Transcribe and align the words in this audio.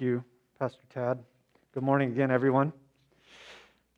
Thank 0.00 0.08
you, 0.08 0.24
Pastor 0.58 0.80
Tad. 0.94 1.18
Good 1.74 1.82
morning 1.82 2.10
again, 2.10 2.30
everyone. 2.30 2.72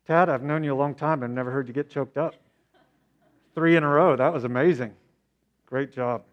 Tad, 0.05 0.27
I've 0.27 0.43
known 0.43 0.61
you 0.61 0.73
a 0.73 0.75
long 0.75 0.95
time. 0.95 1.23
I've 1.23 1.29
never 1.29 1.49
heard 1.49 1.69
you 1.69 1.73
get 1.73 1.89
choked 1.89 2.17
up. 2.17 2.35
Three 3.55 3.77
in 3.77 3.83
a 3.83 3.87
row. 3.87 4.17
That 4.17 4.33
was 4.33 4.43
amazing. 4.43 4.91
Great 5.65 5.93
job. 5.93 6.23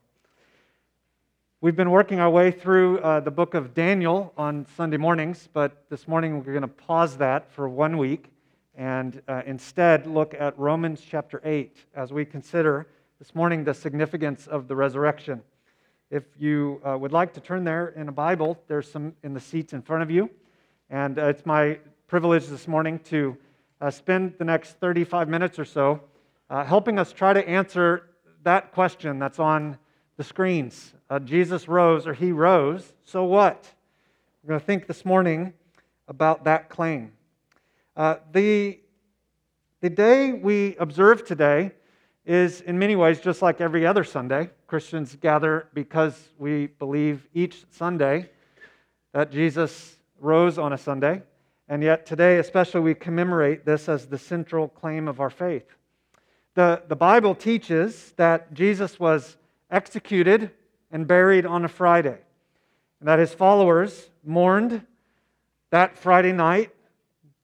We've 1.60 1.76
been 1.76 1.92
working 1.92 2.18
our 2.18 2.30
way 2.30 2.50
through 2.50 2.98
uh, 2.98 3.20
the 3.20 3.30
book 3.30 3.54
of 3.54 3.72
Daniel 3.72 4.32
on 4.36 4.66
Sunday 4.76 4.96
mornings, 4.96 5.48
but 5.52 5.88
this 5.88 6.08
morning 6.08 6.38
we're 6.38 6.52
going 6.52 6.62
to 6.62 6.66
pause 6.66 7.16
that 7.18 7.48
for 7.52 7.68
one 7.68 7.96
week 7.96 8.32
and 8.74 9.22
uh, 9.28 9.42
instead 9.46 10.04
look 10.04 10.34
at 10.34 10.58
Romans 10.58 11.00
chapter 11.08 11.40
8 11.44 11.76
as 11.94 12.12
we 12.12 12.24
consider 12.24 12.88
this 13.20 13.36
morning 13.36 13.62
the 13.62 13.74
significance 13.74 14.48
of 14.48 14.66
the 14.66 14.74
resurrection. 14.74 15.42
If 16.10 16.24
you 16.36 16.80
uh, 16.84 16.98
would 16.98 17.12
like 17.12 17.32
to 17.34 17.40
turn 17.40 17.62
there 17.62 17.90
in 17.90 18.08
a 18.08 18.12
Bible, 18.12 18.60
there's 18.66 18.90
some 18.90 19.14
in 19.22 19.32
the 19.32 19.38
seats 19.38 19.74
in 19.74 19.80
front 19.80 20.02
of 20.02 20.10
you. 20.10 20.28
And 20.90 21.16
uh, 21.16 21.26
it's 21.26 21.46
my 21.46 21.78
privilege 22.08 22.48
this 22.48 22.66
morning 22.66 22.98
to 23.10 23.36
uh, 23.80 23.92
spend 23.92 24.34
the 24.36 24.44
next 24.44 24.72
35 24.80 25.28
minutes 25.28 25.56
or 25.56 25.64
so 25.64 26.00
uh, 26.50 26.64
helping 26.64 26.98
us 26.98 27.12
try 27.12 27.32
to 27.32 27.48
answer 27.48 28.08
that 28.42 28.72
question 28.72 29.20
that's 29.20 29.38
on 29.38 29.78
the 30.16 30.24
screens. 30.24 30.94
Uh, 31.08 31.20
Jesus 31.20 31.68
rose, 31.68 32.08
or 32.08 32.12
he 32.12 32.32
rose, 32.32 32.92
so 33.04 33.22
what? 33.22 33.72
We're 34.42 34.48
going 34.48 34.60
to 34.60 34.66
think 34.66 34.88
this 34.88 35.04
morning 35.04 35.52
about 36.08 36.42
that 36.42 36.68
claim. 36.68 37.12
Uh, 37.96 38.16
the, 38.32 38.80
the 39.80 39.90
day 39.90 40.32
we 40.32 40.74
observe 40.78 41.24
today 41.24 41.70
is, 42.24 42.60
in 42.60 42.78
many 42.78 42.96
ways, 42.96 43.20
just 43.20 43.42
like 43.42 43.60
every 43.60 43.86
other 43.86 44.04
Sunday. 44.04 44.50
Christians 44.66 45.16
gather 45.16 45.68
because 45.74 46.28
we 46.38 46.66
believe 46.66 47.26
each 47.34 47.64
Sunday 47.70 48.30
that 49.12 49.32
Jesus 49.32 49.96
rose 50.18 50.58
on 50.58 50.72
a 50.72 50.78
Sunday. 50.78 51.22
And 51.68 51.82
yet, 51.82 52.04
today, 52.04 52.38
especially, 52.38 52.80
we 52.80 52.94
commemorate 52.94 53.64
this 53.64 53.88
as 53.88 54.06
the 54.06 54.18
central 54.18 54.68
claim 54.68 55.08
of 55.08 55.20
our 55.20 55.30
faith. 55.30 55.64
The, 56.54 56.82
the 56.88 56.96
Bible 56.96 57.34
teaches 57.34 58.12
that 58.16 58.52
Jesus 58.52 58.98
was 58.98 59.36
executed 59.70 60.50
and 60.90 61.06
buried 61.06 61.46
on 61.46 61.64
a 61.64 61.68
Friday, 61.68 62.18
and 62.98 63.08
that 63.08 63.20
his 63.20 63.32
followers 63.32 64.10
mourned 64.24 64.84
that 65.70 65.96
Friday 65.96 66.32
night, 66.32 66.74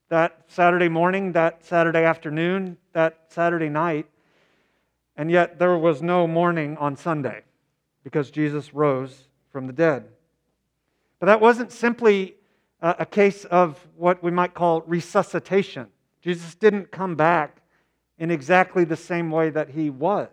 that 0.09 0.43
Saturday 0.49 0.89
morning, 0.89 1.33
that 1.33 1.65
Saturday 1.65 2.05
afternoon, 2.05 2.77
that 2.93 3.27
Saturday 3.29 3.69
night, 3.69 4.07
and 5.17 5.31
yet 5.31 5.59
there 5.59 5.77
was 5.79 6.03
no 6.03 6.27
mourning 6.27 6.77
on 6.77 6.97
Sunday 6.97 7.43
because 8.05 8.31
Jesus 8.31 8.75
rose 8.75 9.29
from 9.51 9.67
the 9.67 9.73
dead. 9.73 10.09
But 11.19 11.27
that 11.27 11.41
wasn't 11.41 11.73
simply 11.73 12.37
a 12.81 13.07
case 13.07 13.45
of 13.47 13.79
what 13.97 14.23
we 14.23 14.31
might 14.31 14.55
call 14.55 14.83
resuscitation. 14.83 15.89
Jesus 16.21 16.55
didn't 16.55 16.91
come 16.91 17.15
back 17.15 17.63
in 18.19 18.31
exactly 18.31 18.85
the 18.85 18.97
same 18.97 19.31
way 19.31 19.51
that 19.51 19.71
he 19.71 19.91
was. 19.91 20.29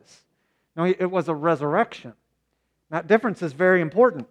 No, 0.75 0.85
it 0.85 1.09
was 1.09 1.29
a 1.29 1.35
resurrection. 1.35 2.13
That 2.89 3.07
difference 3.07 3.41
is 3.41 3.53
very 3.53 3.81
important 3.81 4.27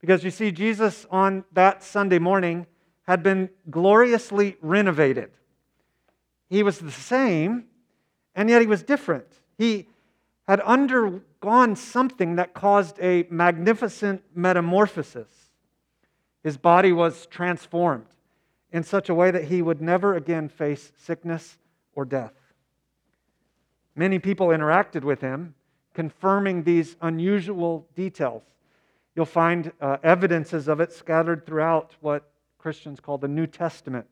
because 0.00 0.24
you 0.24 0.30
see, 0.30 0.50
Jesus 0.50 1.06
on 1.10 1.44
that 1.52 1.82
Sunday 1.82 2.18
morning 2.18 2.66
had 3.02 3.22
been 3.22 3.50
gloriously 3.70 4.56
renovated. 4.60 5.30
He 6.48 6.62
was 6.62 6.78
the 6.78 6.90
same, 6.90 7.64
and 8.34 8.48
yet 8.48 8.60
he 8.60 8.66
was 8.66 8.82
different. 8.82 9.26
He 9.58 9.88
had 10.48 10.60
undergone 10.60 11.76
something 11.76 12.36
that 12.36 12.54
caused 12.54 12.98
a 13.00 13.26
magnificent 13.30 14.22
metamorphosis. 14.34 15.28
His 16.42 16.56
body 16.56 16.92
was 16.92 17.26
transformed 17.26 18.06
in 18.72 18.82
such 18.82 19.08
a 19.08 19.14
way 19.14 19.30
that 19.30 19.44
he 19.44 19.62
would 19.62 19.80
never 19.80 20.14
again 20.14 20.48
face 20.48 20.92
sickness 20.96 21.58
or 21.94 22.04
death. 22.04 22.32
Many 23.94 24.18
people 24.18 24.48
interacted 24.48 25.02
with 25.02 25.20
him, 25.20 25.54
confirming 25.94 26.62
these 26.62 26.96
unusual 27.02 27.86
details. 27.94 28.42
You'll 29.14 29.26
find 29.26 29.70
uh, 29.80 29.98
evidences 30.02 30.68
of 30.68 30.80
it 30.80 30.92
scattered 30.92 31.44
throughout 31.44 31.94
what 32.00 32.30
Christians 32.58 33.00
call 33.00 33.18
the 33.18 33.28
New 33.28 33.46
Testament, 33.46 34.06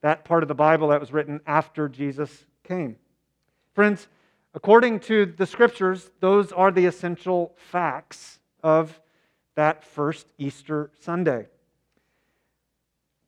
that 0.00 0.24
part 0.24 0.42
of 0.42 0.48
the 0.48 0.54
Bible 0.54 0.88
that 0.88 1.00
was 1.00 1.12
written 1.12 1.40
after 1.46 1.88
Jesus 1.88 2.44
came. 2.64 2.96
Friends, 3.74 4.08
according 4.54 5.00
to 5.00 5.26
the 5.26 5.46
scriptures, 5.46 6.10
those 6.20 6.52
are 6.52 6.70
the 6.70 6.86
essential 6.86 7.54
facts 7.56 8.38
of 8.62 9.00
that 9.54 9.84
first 9.84 10.26
Easter 10.38 10.90
Sunday. 11.00 11.46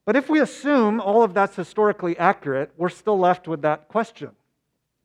But 0.04 0.16
if 0.16 0.28
we 0.28 0.40
assume 0.40 1.00
all 1.00 1.22
of 1.22 1.32
that's 1.32 1.56
historically 1.56 2.16
accurate, 2.18 2.72
we're 2.76 2.90
still 2.90 3.18
left 3.18 3.48
with 3.48 3.62
that 3.62 3.88
question. 3.88 4.30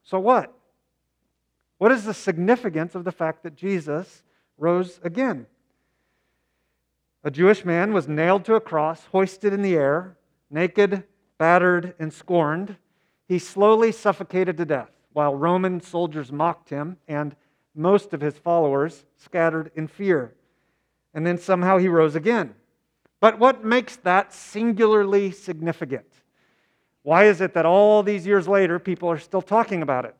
So 0.03 0.19
what? 0.19 0.53
What 1.77 1.91
is 1.91 2.03
the 2.03 2.13
significance 2.13 2.95
of 2.95 3.05
the 3.05 3.11
fact 3.11 3.43
that 3.43 3.55
Jesus 3.55 4.23
rose 4.57 4.99
again? 5.03 5.45
A 7.23 7.31
Jewish 7.31 7.63
man 7.63 7.93
was 7.93 8.07
nailed 8.07 8.43
to 8.45 8.55
a 8.55 8.61
cross, 8.61 9.05
hoisted 9.05 9.53
in 9.53 9.61
the 9.61 9.75
air, 9.75 10.17
naked, 10.49 11.03
battered, 11.37 11.95
and 11.99 12.11
scorned. 12.11 12.75
He 13.27 13.39
slowly 13.39 13.91
suffocated 13.91 14.57
to 14.57 14.65
death 14.65 14.91
while 15.13 15.35
Roman 15.35 15.81
soldiers 15.81 16.31
mocked 16.31 16.69
him 16.69 16.97
and 17.07 17.35
most 17.75 18.13
of 18.13 18.21
his 18.21 18.37
followers 18.37 19.05
scattered 19.17 19.71
in 19.75 19.87
fear. 19.87 20.33
And 21.13 21.25
then 21.25 21.37
somehow 21.37 21.77
he 21.77 21.87
rose 21.87 22.15
again. 22.15 22.53
But 23.19 23.39
what 23.39 23.63
makes 23.63 23.95
that 23.97 24.33
singularly 24.33 25.31
significant? 25.31 26.05
Why 27.03 27.25
is 27.25 27.41
it 27.41 27.53
that 27.53 27.65
all 27.65 28.03
these 28.03 28.25
years 28.25 28.47
later 28.47 28.79
people 28.79 29.09
are 29.09 29.17
still 29.17 29.41
talking 29.41 29.81
about 29.81 30.05
it? 30.05 30.15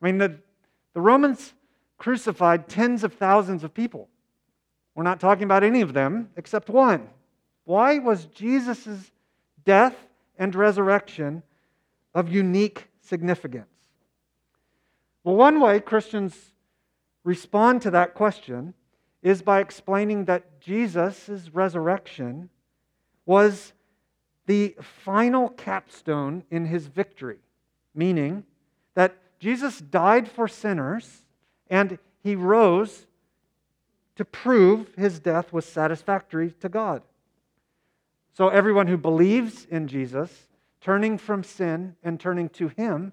I 0.00 0.04
mean, 0.04 0.18
the, 0.18 0.38
the 0.94 1.00
Romans 1.00 1.54
crucified 1.98 2.68
tens 2.68 3.04
of 3.04 3.14
thousands 3.14 3.64
of 3.64 3.72
people. 3.72 4.08
We're 4.94 5.04
not 5.04 5.20
talking 5.20 5.44
about 5.44 5.62
any 5.62 5.80
of 5.80 5.92
them 5.92 6.30
except 6.36 6.68
one. 6.68 7.08
Why 7.64 7.98
was 7.98 8.26
Jesus' 8.26 9.10
death 9.64 9.94
and 10.38 10.54
resurrection 10.54 11.42
of 12.14 12.28
unique 12.28 12.88
significance? 13.00 13.71
Well, 15.24 15.36
one 15.36 15.60
way 15.60 15.80
Christians 15.80 16.52
respond 17.24 17.82
to 17.82 17.90
that 17.92 18.14
question 18.14 18.74
is 19.22 19.42
by 19.42 19.60
explaining 19.60 20.24
that 20.24 20.60
Jesus' 20.60 21.50
resurrection 21.52 22.50
was 23.24 23.72
the 24.46 24.74
final 24.80 25.48
capstone 25.48 26.42
in 26.50 26.66
his 26.66 26.88
victory, 26.88 27.38
meaning 27.94 28.44
that 28.94 29.16
Jesus 29.38 29.78
died 29.78 30.28
for 30.28 30.48
sinners 30.48 31.22
and 31.70 31.98
he 32.22 32.34
rose 32.34 33.06
to 34.16 34.24
prove 34.24 34.90
his 34.96 35.20
death 35.20 35.52
was 35.52 35.64
satisfactory 35.64 36.52
to 36.60 36.68
God. 36.68 37.02
So, 38.34 38.48
everyone 38.48 38.86
who 38.88 38.96
believes 38.96 39.66
in 39.66 39.86
Jesus, 39.88 40.48
turning 40.80 41.18
from 41.18 41.44
sin 41.44 41.96
and 42.02 42.18
turning 42.18 42.48
to 42.50 42.68
him, 42.68 43.12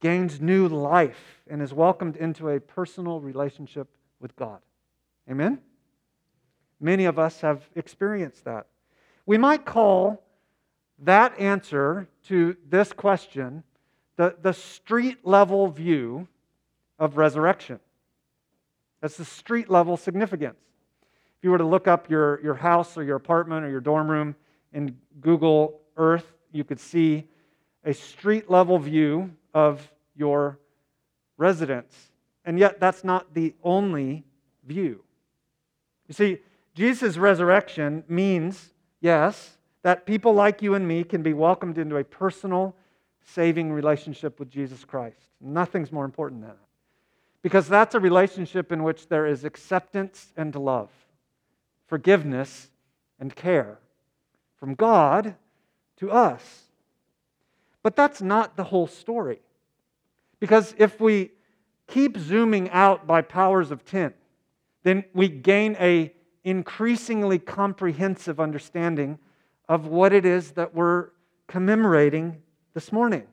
gains 0.00 0.40
new 0.40 0.66
life 0.68 1.42
and 1.48 1.62
is 1.62 1.72
welcomed 1.72 2.16
into 2.16 2.48
a 2.48 2.60
personal 2.60 3.20
relationship 3.20 3.88
with 4.20 4.34
God. 4.36 4.60
Amen? 5.30 5.60
Many 6.80 7.04
of 7.04 7.18
us 7.18 7.40
have 7.42 7.62
experienced 7.74 8.44
that. 8.44 8.66
We 9.26 9.38
might 9.38 9.64
call 9.64 10.22
that 11.00 11.38
answer 11.38 12.08
to 12.28 12.56
this 12.68 12.92
question 12.92 13.62
the, 14.16 14.36
the 14.42 14.52
street 14.52 15.24
level 15.24 15.68
view 15.68 16.28
of 16.98 17.16
resurrection. 17.16 17.80
That's 19.00 19.16
the 19.16 19.24
street 19.24 19.70
level 19.70 19.96
significance. 19.96 20.58
If 21.38 21.44
you 21.44 21.50
were 21.50 21.58
to 21.58 21.64
look 21.64 21.88
up 21.88 22.10
your, 22.10 22.38
your 22.42 22.54
house 22.54 22.98
or 22.98 23.02
your 23.02 23.16
apartment 23.16 23.64
or 23.64 23.70
your 23.70 23.80
dorm 23.80 24.10
room 24.10 24.36
in 24.74 24.98
Google 25.20 25.80
Earth, 25.96 26.26
you 26.52 26.64
could 26.64 26.78
see 26.78 27.26
a 27.84 27.94
street 27.94 28.50
level 28.50 28.78
view 28.78 29.30
of 29.54 29.90
your 30.14 30.58
residence. 31.36 32.10
And 32.44 32.58
yet, 32.58 32.80
that's 32.80 33.04
not 33.04 33.34
the 33.34 33.54
only 33.62 34.24
view. 34.64 35.02
You 36.08 36.14
see, 36.14 36.38
Jesus' 36.74 37.16
resurrection 37.16 38.04
means, 38.08 38.70
yes, 39.00 39.56
that 39.82 40.06
people 40.06 40.34
like 40.34 40.62
you 40.62 40.74
and 40.74 40.86
me 40.86 41.04
can 41.04 41.22
be 41.22 41.32
welcomed 41.32 41.78
into 41.78 41.96
a 41.96 42.04
personal, 42.04 42.74
saving 43.22 43.72
relationship 43.72 44.38
with 44.38 44.50
Jesus 44.50 44.84
Christ. 44.84 45.18
Nothing's 45.40 45.92
more 45.92 46.04
important 46.04 46.42
than 46.42 46.50
that. 46.50 46.58
Because 47.42 47.68
that's 47.68 47.94
a 47.94 48.00
relationship 48.00 48.72
in 48.72 48.82
which 48.82 49.08
there 49.08 49.26
is 49.26 49.44
acceptance 49.44 50.32
and 50.36 50.54
love, 50.54 50.90
forgiveness 51.86 52.70
and 53.18 53.34
care 53.34 53.78
from 54.58 54.74
God 54.74 55.34
to 55.96 56.10
us. 56.10 56.64
But 57.82 57.96
that's 57.96 58.20
not 58.20 58.56
the 58.56 58.64
whole 58.64 58.86
story. 58.86 59.40
Because 60.38 60.74
if 60.78 61.00
we 61.00 61.30
keep 61.86 62.16
zooming 62.18 62.70
out 62.70 63.06
by 63.06 63.22
powers 63.22 63.70
of 63.70 63.84
10, 63.84 64.14
then 64.82 65.04
we 65.12 65.28
gain 65.28 65.76
a 65.78 66.12
increasingly 66.44 67.38
comprehensive 67.38 68.40
understanding 68.40 69.18
of 69.68 69.86
what 69.86 70.12
it 70.12 70.24
is 70.24 70.52
that 70.52 70.74
we're 70.74 71.08
commemorating 71.46 72.42
this 72.74 72.92
morning. 72.92 73.26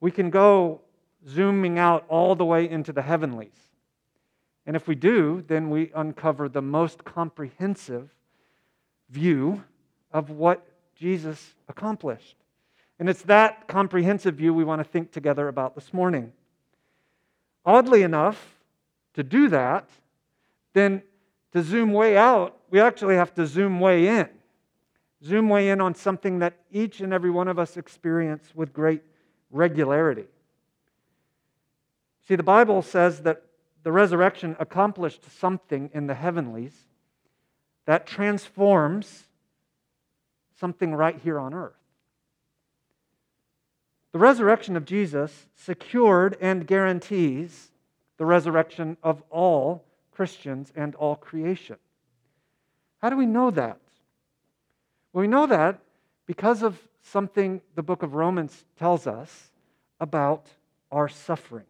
We 0.00 0.10
can 0.10 0.30
go 0.30 0.80
zooming 1.28 1.78
out 1.78 2.04
all 2.08 2.34
the 2.34 2.44
way 2.44 2.68
into 2.68 2.92
the 2.92 3.02
heavenlies. 3.02 3.58
And 4.66 4.76
if 4.76 4.88
we 4.88 4.94
do, 4.94 5.44
then 5.46 5.70
we 5.70 5.90
uncover 5.94 6.48
the 6.48 6.62
most 6.62 7.04
comprehensive 7.04 8.14
view 9.10 9.62
of 10.12 10.30
what 10.30 10.66
Jesus 10.94 11.54
accomplished. 11.68 12.36
And 12.98 13.08
it's 13.08 13.22
that 13.22 13.66
comprehensive 13.66 14.36
view 14.36 14.54
we 14.54 14.64
want 14.64 14.80
to 14.80 14.84
think 14.84 15.10
together 15.12 15.48
about 15.48 15.74
this 15.74 15.92
morning. 15.92 16.32
Oddly 17.66 18.02
enough, 18.02 18.54
to 19.14 19.22
do 19.22 19.48
that, 19.48 19.88
then 20.72 21.02
to 21.52 21.62
zoom 21.62 21.92
way 21.92 22.16
out, 22.16 22.56
we 22.70 22.80
actually 22.80 23.14
have 23.14 23.32
to 23.34 23.46
zoom 23.46 23.80
way 23.80 24.08
in. 24.08 24.28
Zoom 25.24 25.48
way 25.48 25.70
in 25.70 25.80
on 25.80 25.94
something 25.94 26.40
that 26.40 26.54
each 26.70 27.00
and 27.00 27.12
every 27.12 27.30
one 27.30 27.48
of 27.48 27.58
us 27.58 27.76
experience 27.76 28.50
with 28.54 28.72
great 28.72 29.02
regularity. 29.50 30.26
See, 32.26 32.36
the 32.36 32.42
Bible 32.42 32.82
says 32.82 33.20
that 33.22 33.42
the 33.82 33.92
resurrection 33.92 34.56
accomplished 34.58 35.30
something 35.38 35.90
in 35.94 36.06
the 36.06 36.14
heavenlies 36.14 36.74
that 37.86 38.06
transforms 38.06 39.24
something 40.58 40.94
right 40.94 41.18
here 41.22 41.38
on 41.38 41.54
earth. 41.54 41.72
The 44.12 44.18
resurrection 44.18 44.76
of 44.76 44.84
Jesus 44.84 45.46
secured 45.56 46.36
and 46.40 46.66
guarantees 46.66 47.72
the 48.16 48.26
resurrection 48.26 48.96
of 49.02 49.22
all 49.28 49.84
Christians 50.12 50.72
and 50.76 50.94
all 50.94 51.16
creation. 51.16 51.76
How 53.02 53.10
do 53.10 53.16
we 53.16 53.26
know 53.26 53.50
that? 53.50 53.80
Well, 55.12 55.22
we 55.22 55.28
know 55.28 55.46
that 55.46 55.80
because 56.26 56.62
of 56.62 56.78
something 57.02 57.60
the 57.74 57.82
book 57.82 58.02
of 58.02 58.14
Romans 58.14 58.64
tells 58.78 59.06
us 59.06 59.50
about 60.00 60.46
our 60.90 61.08
sufferings. 61.08 61.66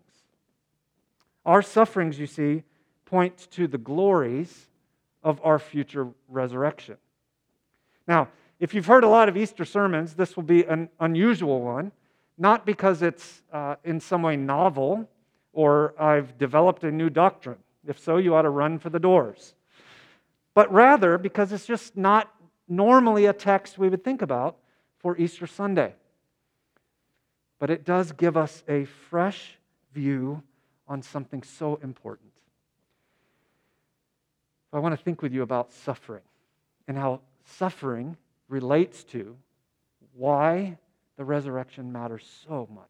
Our 1.47 1.63
sufferings, 1.63 2.19
you 2.19 2.27
see, 2.27 2.63
point 3.07 3.49
to 3.53 3.67
the 3.67 3.79
glories 3.79 4.67
of 5.23 5.41
our 5.43 5.59
future 5.59 6.09
resurrection. 6.29 6.97
Now, 8.07 8.29
if 8.61 8.75
you've 8.75 8.87
heard 8.87 9.05
a 9.05 9.09
lot 9.09 9.29
of 9.29 9.37
Easter 9.37 9.65
sermons, 9.65 10.15
this 10.15 10.37
will 10.37 10.45
be 10.45 10.65
an 10.65 10.89
unusual 11.01 11.61
one, 11.61 11.93
not 12.39 12.65
because 12.65 13.03
it's 13.03 13.43
uh, 13.53 13.77
in 13.85 14.01
some 14.01 14.23
way 14.23 14.37
novel 14.37 15.09
or 15.53 15.95
I've 16.01 16.37
developed 16.39 16.85
a 16.85 16.91
new 16.91 17.11
doctrine. 17.11 17.59
If 17.87 17.99
so, 17.99 18.17
you 18.17 18.35
ought 18.35 18.43
to 18.43 18.51
run 18.51 18.79
for 18.79 18.91
the 18.91 18.99
doors. 18.99 19.55
But 20.55 20.73
rather 20.73 21.19
because 21.19 21.53
it's 21.53 21.67
just 21.67 21.97
not 21.97 22.33
normally 22.69 23.27
a 23.27 23.33
text 23.33 23.79
we 23.79 23.89
would 23.89 24.05
think 24.05 24.23
about 24.23 24.57
for 24.99 25.17
Easter 25.17 25.47
Sunday. 25.47 25.95
But 27.59 27.71
it 27.71 27.85
does 27.85 28.13
give 28.13 28.37
us 28.37 28.63
a 28.69 28.85
fresh 28.85 29.59
view 29.93 30.43
on 30.89 31.03
something 31.03 31.43
so 31.43 31.79
important. 31.83 32.31
I 34.73 34.79
want 34.81 34.99
to 34.99 35.03
think 35.03 35.23
with 35.23 35.33
you 35.33 35.43
about 35.43 35.73
suffering 35.73 36.23
and 36.89 36.99
how 36.99 37.21
suffering 37.45 38.17
relates 38.55 39.03
to 39.03 39.37
why 40.15 40.79
the 41.17 41.25
resurrection 41.25 41.91
matters 41.91 42.25
so 42.47 42.69
much. 42.73 42.87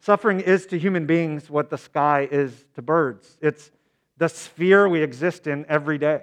Suffering 0.00 0.40
is 0.40 0.66
to 0.66 0.76
human 0.76 1.06
beings 1.06 1.48
what 1.48 1.70
the 1.70 1.78
sky 1.78 2.26
is 2.28 2.64
to 2.74 2.82
birds. 2.82 3.38
It's 3.40 3.70
the 4.16 4.28
sphere 4.28 4.88
we 4.88 5.04
exist 5.04 5.46
in 5.46 5.64
every 5.68 5.98
day. 5.98 6.22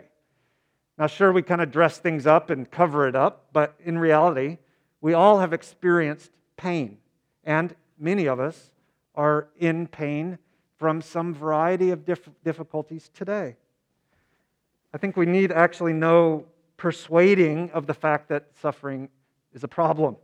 Now, 0.98 1.08
sure, 1.08 1.32
we 1.32 1.42
kind 1.42 1.62
of 1.62 1.72
dress 1.72 2.00
things 2.00 2.28
up 2.28 2.50
and 2.50 2.70
cover 2.70 3.08
it 3.08 3.16
up, 3.16 3.46
but 3.54 3.76
in 3.86 3.98
reality, 3.98 4.58
we 5.00 5.14
all 5.14 5.40
have 5.40 5.54
experienced 5.54 6.32
pain. 6.58 6.98
And 7.46 7.74
many 7.98 8.26
of 8.26 8.42
us 8.42 8.72
are 9.16 9.48
in 9.58 9.88
pain 9.88 10.38
from 10.76 11.02
some 11.02 11.34
variety 11.34 11.92
of 11.92 12.04
difficulties 12.44 13.10
today. 13.14 13.56
I 14.94 14.98
think 14.98 15.16
we 15.16 15.26
need 15.26 15.54
actually 15.54 15.94
no 15.94 16.44
persuading 16.80 17.70
of 17.72 17.86
the 17.86 17.94
fact 17.94 18.30
that 18.30 18.48
suffering 18.62 19.10
is 19.54 19.64
a 19.64 19.68
problem. 19.68 20.16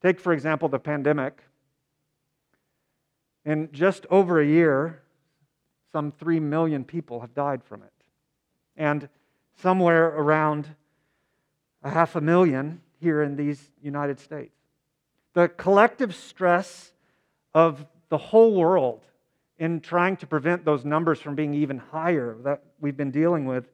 Take, 0.00 0.20
for 0.20 0.32
example, 0.32 0.68
the 0.68 0.78
pandemic. 0.78 1.42
In 3.44 3.68
just 3.72 4.06
over 4.08 4.40
a 4.40 4.46
year, 4.46 5.02
some 5.92 6.12
3 6.12 6.40
million 6.40 6.84
people 6.84 7.20
have 7.20 7.34
died 7.34 7.64
from 7.64 7.82
it. 7.82 7.92
And 8.76 9.08
somewhere 9.56 10.06
around 10.06 10.68
a 11.82 11.90
half 11.90 12.14
a 12.14 12.20
million 12.20 12.80
here 13.00 13.22
in 13.22 13.36
these 13.36 13.70
United 13.82 14.20
States. 14.20 14.54
The 15.34 15.48
collective 15.48 16.14
stress 16.14 16.92
of 17.52 17.84
the 18.10 18.18
whole 18.18 18.54
world 18.54 19.02
in 19.58 19.80
trying 19.80 20.16
to 20.18 20.26
prevent 20.26 20.64
those 20.64 20.84
numbers 20.84 21.20
from 21.20 21.34
being 21.34 21.52
even 21.54 21.78
higher 21.78 22.36
that 22.44 22.62
we've 22.80 22.96
been 22.96 23.10
dealing 23.10 23.44
with 23.44 23.68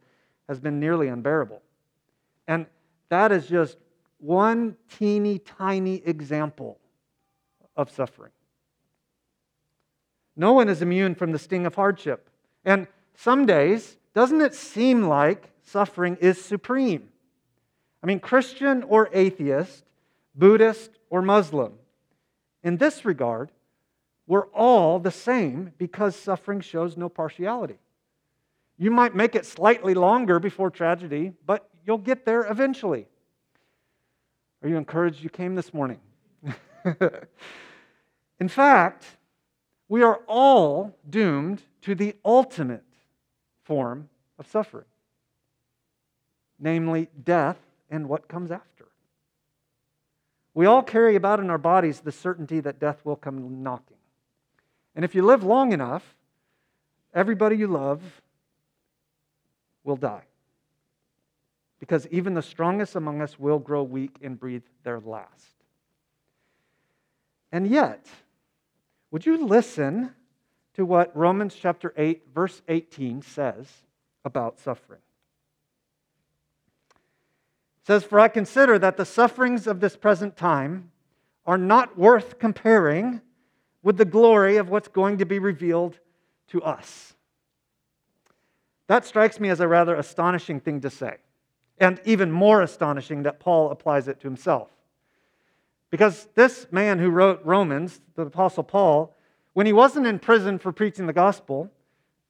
has 0.49 0.61
been 0.61 0.81
nearly 0.81 1.09
unbearable. 1.09 1.63
And 2.47 2.67
that 3.09 3.33
is 3.33 3.47
just 3.47 3.77
one 4.19 4.77
teeny 4.99 5.39
tiny 5.39 6.03
example 6.05 6.79
of 7.77 7.91
suffering. 7.91 8.33
No 10.37 10.53
one 10.53 10.69
is 10.69 10.83
immune 10.83 11.15
from 11.15 11.33
the 11.33 11.39
sting 11.39 11.67
of 11.67 11.75
hardship. 11.75 12.29
And 12.65 12.87
some 13.15 13.47
days, 13.47 13.97
doesn't 14.15 14.41
it 14.41 14.55
seem 14.55 15.09
like 15.09 15.51
suffering 15.63 16.17
is 16.21 16.43
supreme? 16.43 17.09
I 18.03 18.07
mean, 18.07 18.21
Christian 18.21 18.83
or 18.85 19.09
atheist, 19.13 19.85
Buddhist 20.35 20.91
or 21.11 21.23
Muslim, 21.23 21.75
in 22.63 22.77
this 22.77 23.05
regard, 23.05 23.51
we're 24.27 24.47
all 24.49 24.99
the 24.99 25.11
same 25.11 25.73
because 25.79 26.17
suffering 26.17 26.61
shows 26.61 26.97
no 26.97 27.09
partiality. 27.09 27.79
You 28.83 28.91
might 28.91 29.15
make 29.15 29.37
it 29.37 29.47
slightly 29.47 29.95
longer 29.95 30.41
before 30.41 30.69
tragedy, 30.69 31.35
but 31.47 31.71
you'll 31.87 31.99
get 31.99 32.25
there 32.25 32.51
eventually. 32.51 33.07
Are 34.61 34.69
you 34.69 34.77
encouraged 34.77 35.23
you 35.23 35.31
came 35.31 35.55
this 35.55 35.73
morning? 35.73 36.01
In 38.41 38.49
fact, 38.49 39.05
we 39.89 40.03
are 40.03 40.17
all 40.27 40.99
doomed 41.09 41.63
to 41.83 41.95
the 41.95 42.17
ultimate 42.25 42.83
form 43.63 44.09
of 44.37 44.49
suffering, 44.49 44.87
namely 46.59 47.09
death 47.23 47.59
and 47.89 48.09
what 48.09 48.27
comes 48.27 48.51
after. 48.51 48.89
We 50.55 50.67
all 50.67 50.83
carry 50.83 51.15
about 51.15 51.39
in 51.39 51.51
our 51.51 51.59
bodies 51.59 52.01
the 52.01 52.11
certainty 52.11 52.59
that 52.59 52.81
death 52.81 53.05
will 53.05 53.15
come 53.15 53.63
knocking. 53.63 53.99
And 54.97 55.05
if 55.05 55.15
you 55.15 55.23
live 55.23 55.45
long 55.45 55.71
enough, 55.71 56.17
everybody 57.15 57.55
you 57.57 57.69
love 57.69 58.22
will 59.85 59.97
die. 59.97 60.25
Because 61.81 62.07
even 62.09 62.35
the 62.35 62.43
strongest 62.43 62.95
among 62.95 63.21
us 63.21 63.39
will 63.39 63.59
grow 63.59 63.83
weak 63.83 64.17
and 64.23 64.39
breathe 64.39 64.63
their 64.85 65.01
last. 65.01 65.55
And 67.51 67.67
yet, 67.67 68.07
would 69.11 69.27
you 69.27 69.45
listen 69.47 70.15
to 70.75 70.85
what 70.87 71.15
Romans 71.17 71.55
chapter 71.55 71.93
8, 71.97 72.23
verse 72.35 72.63
18 72.69 73.23
says 73.23 73.69
about 74.25 74.59
suffering? 74.59 75.01
It 77.83 77.87
says, 77.87 78.05
For 78.05 78.21
I 78.21 78.29
consider 78.29 78.79
that 78.79 78.97
the 78.97 79.05
sufferings 79.05 79.67
of 79.67 79.81
this 79.81 79.97
present 79.97 80.37
time 80.37 80.93
are 81.45 81.59
not 81.59 81.99
worth 81.99 82.39
comparing 82.39 83.21
with 83.83 83.97
the 83.97 84.05
glory 84.05 84.57
of 84.57 84.71
what's 84.71 84.89
going 84.89 85.19
to 85.19 85.27
be 85.27 85.41
revealed 85.41 85.99
to 86.49 86.63
us. 86.63 87.15
That 88.93 89.07
strikes 89.07 89.41
me 89.41 89.49
as 89.49 89.61
a 89.61 89.67
rather 89.67 89.95
astonishing 89.95 90.61
thing 90.61 90.83
to 90.83 90.91
say, 90.91 91.17
and 91.79 91.99
even 92.05 92.31
more 92.31 92.61
astonishing 92.61 93.23
that 93.23 93.41
Paul 93.41 93.71
applies 93.71 94.07
it 94.07 94.21
to 94.21 94.27
himself. 94.27 94.69
Because 95.89 96.29
this 96.35 96.67
man 96.71 96.99
who 96.99 97.09
wrote 97.09 97.41
Romans, 97.43 98.03
the 98.17 98.27
Apostle 98.27 98.65
Paul, 98.65 99.17
when 99.55 99.65
he 99.65 99.73
wasn't 99.73 100.07
in 100.07 100.19
prison 100.19 100.59
for 100.59 100.73
preaching 100.73 101.07
the 101.07 101.15
gospel, 101.15 101.71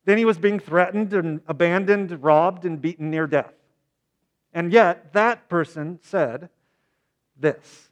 then 0.04 0.18
he 0.18 0.24
was 0.24 0.38
being 0.38 0.60
threatened 0.60 1.12
and 1.14 1.40
abandoned, 1.48 2.22
robbed, 2.22 2.64
and 2.64 2.80
beaten 2.80 3.10
near 3.10 3.26
death. 3.26 3.54
And 4.54 4.72
yet, 4.72 5.12
that 5.14 5.48
person 5.48 5.98
said 6.00 6.48
this. 7.36 7.90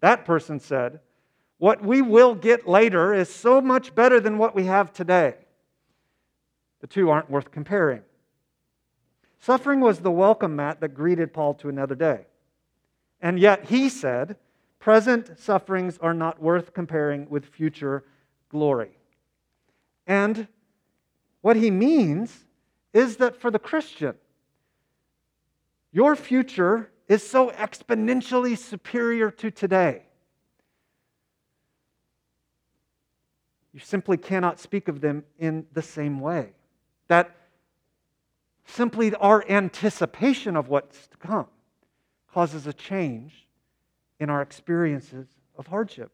That 0.00 0.26
person 0.26 0.60
said, 0.60 1.00
What 1.56 1.82
we 1.82 2.02
will 2.02 2.34
get 2.34 2.68
later 2.68 3.14
is 3.14 3.34
so 3.34 3.62
much 3.62 3.94
better 3.94 4.20
than 4.20 4.36
what 4.36 4.54
we 4.54 4.64
have 4.64 4.92
today. 4.92 5.36
The 6.80 6.86
two 6.86 7.10
aren't 7.10 7.30
worth 7.30 7.50
comparing. 7.50 8.02
Suffering 9.38 9.80
was 9.80 10.00
the 10.00 10.10
welcome 10.10 10.56
mat 10.56 10.80
that 10.80 10.94
greeted 10.94 11.32
Paul 11.32 11.54
to 11.54 11.68
another 11.68 11.94
day. 11.94 12.26
And 13.20 13.38
yet, 13.38 13.66
he 13.66 13.88
said, 13.88 14.36
Present 14.78 15.38
sufferings 15.38 15.98
are 15.98 16.14
not 16.14 16.40
worth 16.40 16.72
comparing 16.74 17.28
with 17.28 17.46
future 17.46 18.04
glory. 18.48 18.98
And 20.06 20.48
What 21.46 21.56
he 21.56 21.70
means 21.70 22.44
is 22.92 23.18
that 23.18 23.40
for 23.40 23.52
the 23.52 23.60
Christian, 23.60 24.16
your 25.92 26.16
future 26.16 26.90
is 27.06 27.22
so 27.24 27.50
exponentially 27.50 28.58
superior 28.58 29.30
to 29.30 29.52
today. 29.52 30.02
You 33.72 33.78
simply 33.78 34.16
cannot 34.16 34.58
speak 34.58 34.88
of 34.88 35.00
them 35.00 35.22
in 35.38 35.66
the 35.72 35.82
same 35.82 36.18
way. 36.18 36.50
That 37.08 37.34
simply 38.66 39.14
our 39.14 39.44
anticipation 39.48 40.56
of 40.56 40.68
what's 40.68 41.06
to 41.08 41.16
come 41.16 41.46
causes 42.32 42.66
a 42.66 42.72
change 42.72 43.46
in 44.18 44.30
our 44.30 44.42
experiences 44.42 45.26
of 45.56 45.66
hardship. 45.66 46.10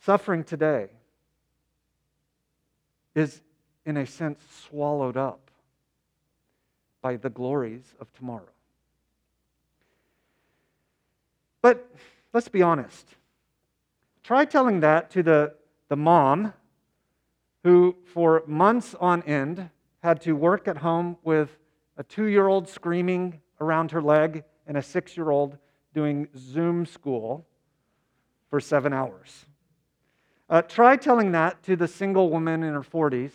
Suffering 0.00 0.44
today 0.44 0.88
is, 3.14 3.40
in 3.84 3.96
a 3.96 4.06
sense, 4.06 4.40
swallowed 4.68 5.16
up 5.16 5.50
by 7.02 7.16
the 7.16 7.30
glories 7.30 7.94
of 8.00 8.12
tomorrow. 8.12 8.48
But 11.62 11.88
let's 12.32 12.48
be 12.48 12.62
honest. 12.62 13.08
Try 14.22 14.44
telling 14.44 14.80
that 14.80 15.10
to 15.10 15.22
the, 15.22 15.54
the 15.88 15.96
mom 15.96 16.52
who, 17.66 17.96
for 18.04 18.44
months 18.46 18.94
on 19.00 19.24
end, 19.24 19.70
had 20.00 20.20
to 20.20 20.34
work 20.34 20.68
at 20.68 20.76
home 20.76 21.16
with 21.24 21.58
a 21.96 22.04
two 22.04 22.26
year 22.26 22.46
old 22.46 22.68
screaming 22.68 23.40
around 23.60 23.90
her 23.90 24.00
leg 24.00 24.44
and 24.68 24.76
a 24.76 24.82
six 24.82 25.16
year 25.16 25.30
old 25.30 25.58
doing 25.92 26.28
Zoom 26.38 26.86
school 26.86 27.44
for 28.50 28.60
seven 28.60 28.92
hours. 28.92 29.46
Uh, 30.48 30.62
try 30.62 30.94
telling 30.94 31.32
that 31.32 31.60
to 31.64 31.74
the 31.74 31.88
single 31.88 32.30
woman 32.30 32.62
in 32.62 32.72
her 32.72 32.82
40s 32.82 33.32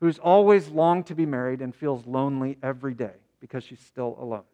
who's 0.00 0.18
always 0.18 0.68
longed 0.68 1.04
to 1.04 1.14
be 1.14 1.26
married 1.26 1.60
and 1.60 1.74
feels 1.74 2.06
lonely 2.06 2.56
every 2.62 2.94
day 2.94 3.16
because 3.40 3.62
she's 3.62 3.80
still 3.80 4.16
alone. 4.18 4.44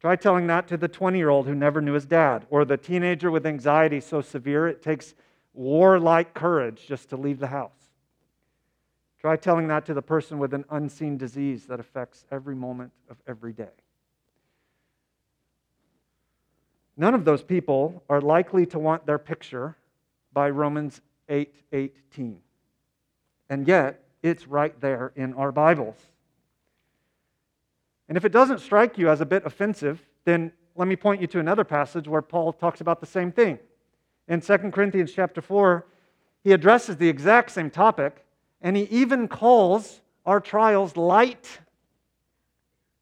Try 0.00 0.14
telling 0.14 0.46
that 0.46 0.68
to 0.68 0.76
the 0.76 0.86
20 0.86 1.18
year 1.18 1.30
old 1.30 1.48
who 1.48 1.54
never 1.56 1.80
knew 1.80 1.94
his 1.94 2.06
dad, 2.06 2.46
or 2.48 2.64
the 2.64 2.76
teenager 2.76 3.32
with 3.32 3.44
anxiety 3.44 3.98
so 3.98 4.20
severe 4.20 4.68
it 4.68 4.82
takes 4.82 5.16
warlike 5.52 6.34
courage 6.34 6.86
just 6.86 7.10
to 7.10 7.16
leave 7.16 7.38
the 7.38 7.48
house. 7.48 7.90
Try 9.20 9.36
telling 9.36 9.68
that 9.68 9.84
to 9.86 9.94
the 9.94 10.02
person 10.02 10.38
with 10.38 10.54
an 10.54 10.64
unseen 10.70 11.18
disease 11.18 11.66
that 11.66 11.78
affects 11.78 12.24
every 12.30 12.54
moment 12.54 12.92
of 13.10 13.18
every 13.26 13.52
day. 13.52 13.68
None 16.96 17.14
of 17.14 17.24
those 17.24 17.42
people 17.42 18.02
are 18.08 18.20
likely 18.20 18.66
to 18.66 18.78
want 18.78 19.06
their 19.06 19.18
picture 19.18 19.76
by 20.32 20.50
Romans 20.50 21.00
8:18. 21.28 22.42
and 23.48 23.66
yet, 23.66 24.04
it's 24.22 24.46
right 24.46 24.78
there 24.80 25.12
in 25.16 25.34
our 25.34 25.50
Bibles. 25.50 25.96
And 28.08 28.16
if 28.16 28.24
it 28.24 28.32
doesn't 28.32 28.60
strike 28.60 28.98
you 28.98 29.08
as 29.08 29.20
a 29.20 29.26
bit 29.26 29.44
offensive, 29.44 30.06
then 30.24 30.52
let 30.76 30.86
me 30.88 30.96
point 30.96 31.20
you 31.20 31.26
to 31.28 31.40
another 31.40 31.64
passage 31.64 32.06
where 32.06 32.22
Paul 32.22 32.52
talks 32.52 32.80
about 32.80 33.00
the 33.00 33.06
same 33.06 33.32
thing 33.32 33.58
in 34.30 34.40
2 34.40 34.56
Corinthians 34.70 35.12
chapter 35.12 35.42
4, 35.42 35.84
he 36.44 36.52
addresses 36.52 36.96
the 36.96 37.08
exact 37.08 37.50
same 37.50 37.68
topic, 37.68 38.24
and 38.62 38.76
he 38.76 38.84
even 38.84 39.26
calls 39.26 40.00
our 40.24 40.40
trials 40.40 40.96
light 40.96 41.58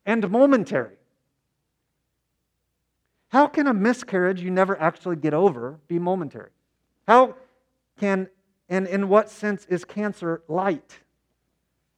and 0.07 0.29
momentary. 0.31 0.97
How 3.29 3.47
can 3.47 3.67
a 3.67 3.75
miscarriage 3.75 4.41
you 4.41 4.51
never 4.51 4.81
actually 4.81 5.17
get 5.17 5.35
over 5.35 5.79
be 5.87 5.99
momentary? 5.99 6.51
How 7.07 7.35
can, 8.01 8.31
and 8.71 8.87
in 8.87 9.11
what 9.11 9.29
sense 9.29 9.67
is 9.67 9.85
cancer 9.85 10.41
light? 10.49 10.99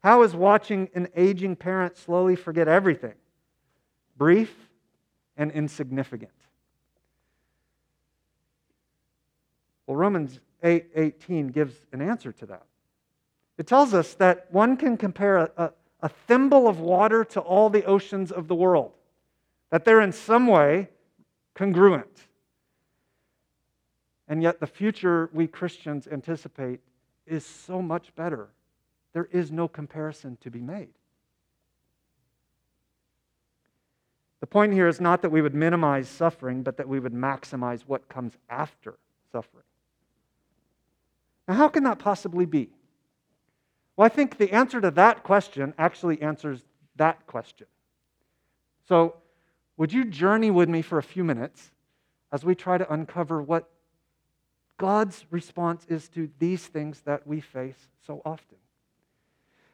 How 0.02 0.24
is 0.24 0.34
watching 0.34 0.88
an 0.92 1.06
aging 1.14 1.54
parent 1.54 1.96
slowly 1.96 2.34
forget 2.34 2.66
everything 2.66 3.14
brief 4.16 4.68
and 5.36 5.52
insignificant? 5.52 6.32
Well, 9.90 9.96
Romans 9.96 10.38
8 10.62 10.86
18 10.94 11.48
gives 11.48 11.74
an 11.92 12.00
answer 12.00 12.30
to 12.30 12.46
that. 12.46 12.62
It 13.58 13.66
tells 13.66 13.92
us 13.92 14.14
that 14.14 14.46
one 14.52 14.76
can 14.76 14.96
compare 14.96 15.38
a, 15.38 15.50
a, 15.56 15.72
a 16.02 16.08
thimble 16.08 16.68
of 16.68 16.78
water 16.78 17.24
to 17.24 17.40
all 17.40 17.68
the 17.70 17.84
oceans 17.84 18.30
of 18.30 18.46
the 18.46 18.54
world, 18.54 18.92
that 19.70 19.84
they're 19.84 20.00
in 20.00 20.12
some 20.12 20.46
way 20.46 20.90
congruent. 21.54 22.28
And 24.28 24.44
yet, 24.44 24.60
the 24.60 24.66
future 24.68 25.28
we 25.32 25.48
Christians 25.48 26.06
anticipate 26.06 26.78
is 27.26 27.44
so 27.44 27.82
much 27.82 28.14
better. 28.14 28.46
There 29.12 29.28
is 29.32 29.50
no 29.50 29.66
comparison 29.66 30.38
to 30.42 30.52
be 30.52 30.60
made. 30.60 30.94
The 34.38 34.46
point 34.46 34.72
here 34.72 34.86
is 34.86 35.00
not 35.00 35.22
that 35.22 35.30
we 35.30 35.42
would 35.42 35.56
minimize 35.56 36.08
suffering, 36.08 36.62
but 36.62 36.76
that 36.76 36.86
we 36.88 37.00
would 37.00 37.12
maximize 37.12 37.80
what 37.88 38.08
comes 38.08 38.34
after 38.48 38.94
suffering. 39.32 39.64
Now, 41.50 41.56
how 41.56 41.68
can 41.68 41.82
that 41.82 41.98
possibly 41.98 42.46
be? 42.46 42.68
Well, 43.96 44.06
I 44.06 44.08
think 44.08 44.38
the 44.38 44.52
answer 44.52 44.80
to 44.80 44.92
that 44.92 45.24
question 45.24 45.74
actually 45.78 46.22
answers 46.22 46.62
that 46.94 47.26
question. 47.26 47.66
So, 48.86 49.16
would 49.76 49.92
you 49.92 50.04
journey 50.04 50.52
with 50.52 50.68
me 50.68 50.80
for 50.80 50.98
a 50.98 51.02
few 51.02 51.24
minutes 51.24 51.72
as 52.30 52.44
we 52.44 52.54
try 52.54 52.78
to 52.78 52.92
uncover 52.92 53.42
what 53.42 53.68
God's 54.78 55.26
response 55.32 55.84
is 55.88 56.08
to 56.10 56.30
these 56.38 56.68
things 56.68 57.00
that 57.00 57.26
we 57.26 57.40
face 57.40 57.88
so 58.06 58.22
often? 58.24 58.58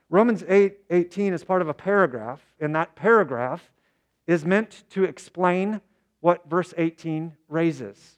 Romans 0.09 0.45
8 0.49 0.78
18 0.88 1.35
is 1.35 1.45
part 1.45 1.61
of 1.61 1.68
a 1.68 1.75
paragraph, 1.75 2.40
and 2.59 2.75
that 2.75 2.97
paragraph 2.97 3.71
is 4.26 4.47
meant 4.47 4.85
to 4.92 5.04
explain 5.04 5.83
what 6.21 6.49
verse 6.49 6.73
18 6.78 7.37
raises. 7.50 8.16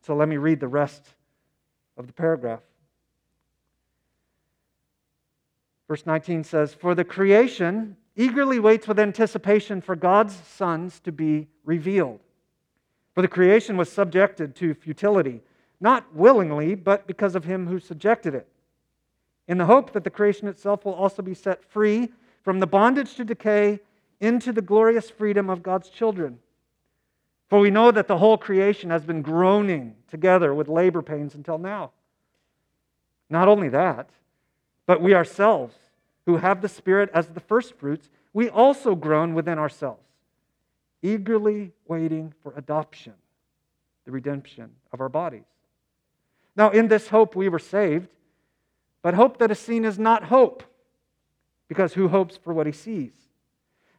So 0.00 0.16
let 0.16 0.30
me 0.30 0.38
read 0.38 0.60
the 0.60 0.68
rest 0.68 1.10
of 2.00 2.06
the 2.06 2.12
paragraph. 2.12 2.60
Verse 5.86 6.06
19 6.06 6.44
says, 6.44 6.74
For 6.74 6.94
the 6.94 7.04
creation 7.04 7.96
eagerly 8.16 8.58
waits 8.58 8.88
with 8.88 8.98
anticipation 8.98 9.80
for 9.80 9.94
God's 9.94 10.34
sons 10.34 10.98
to 11.00 11.12
be 11.12 11.46
revealed. 11.64 12.20
For 13.14 13.22
the 13.22 13.28
creation 13.28 13.76
was 13.76 13.90
subjected 13.90 14.56
to 14.56 14.74
futility, 14.74 15.42
not 15.80 16.14
willingly, 16.14 16.74
but 16.74 17.06
because 17.06 17.34
of 17.34 17.44
him 17.44 17.66
who 17.66 17.78
subjected 17.78 18.34
it, 18.34 18.48
in 19.46 19.58
the 19.58 19.66
hope 19.66 19.92
that 19.92 20.04
the 20.04 20.10
creation 20.10 20.48
itself 20.48 20.84
will 20.84 20.94
also 20.94 21.22
be 21.22 21.34
set 21.34 21.64
free 21.64 22.08
from 22.42 22.60
the 22.60 22.66
bondage 22.66 23.14
to 23.16 23.24
decay 23.24 23.80
into 24.20 24.52
the 24.52 24.62
glorious 24.62 25.10
freedom 25.10 25.50
of 25.50 25.62
God's 25.62 25.90
children. 25.90 26.38
For 27.50 27.58
we 27.58 27.70
know 27.70 27.90
that 27.90 28.06
the 28.06 28.16
whole 28.16 28.38
creation 28.38 28.90
has 28.90 29.04
been 29.04 29.22
groaning 29.22 29.96
together 30.08 30.54
with 30.54 30.68
labor 30.68 31.02
pains 31.02 31.34
until 31.34 31.58
now. 31.58 31.90
Not 33.28 33.48
only 33.48 33.68
that, 33.70 34.08
but 34.86 35.02
we 35.02 35.14
ourselves, 35.14 35.74
who 36.26 36.36
have 36.36 36.62
the 36.62 36.68
Spirit 36.68 37.10
as 37.12 37.26
the 37.26 37.40
first 37.40 37.74
fruits, 37.74 38.08
we 38.32 38.48
also 38.48 38.94
groan 38.94 39.34
within 39.34 39.58
ourselves, 39.58 40.06
eagerly 41.02 41.72
waiting 41.88 42.32
for 42.40 42.52
adoption, 42.56 43.14
the 44.04 44.12
redemption 44.12 44.70
of 44.92 45.00
our 45.00 45.08
bodies. 45.08 45.42
Now, 46.54 46.70
in 46.70 46.86
this 46.86 47.08
hope 47.08 47.34
we 47.34 47.48
were 47.48 47.58
saved, 47.58 48.08
but 49.02 49.14
hope 49.14 49.38
that 49.38 49.50
is 49.50 49.58
seen 49.58 49.84
is 49.84 49.98
not 49.98 50.24
hope, 50.24 50.62
because 51.66 51.94
who 51.94 52.06
hopes 52.08 52.36
for 52.36 52.52
what 52.54 52.66
he 52.66 52.72
sees? 52.72 53.12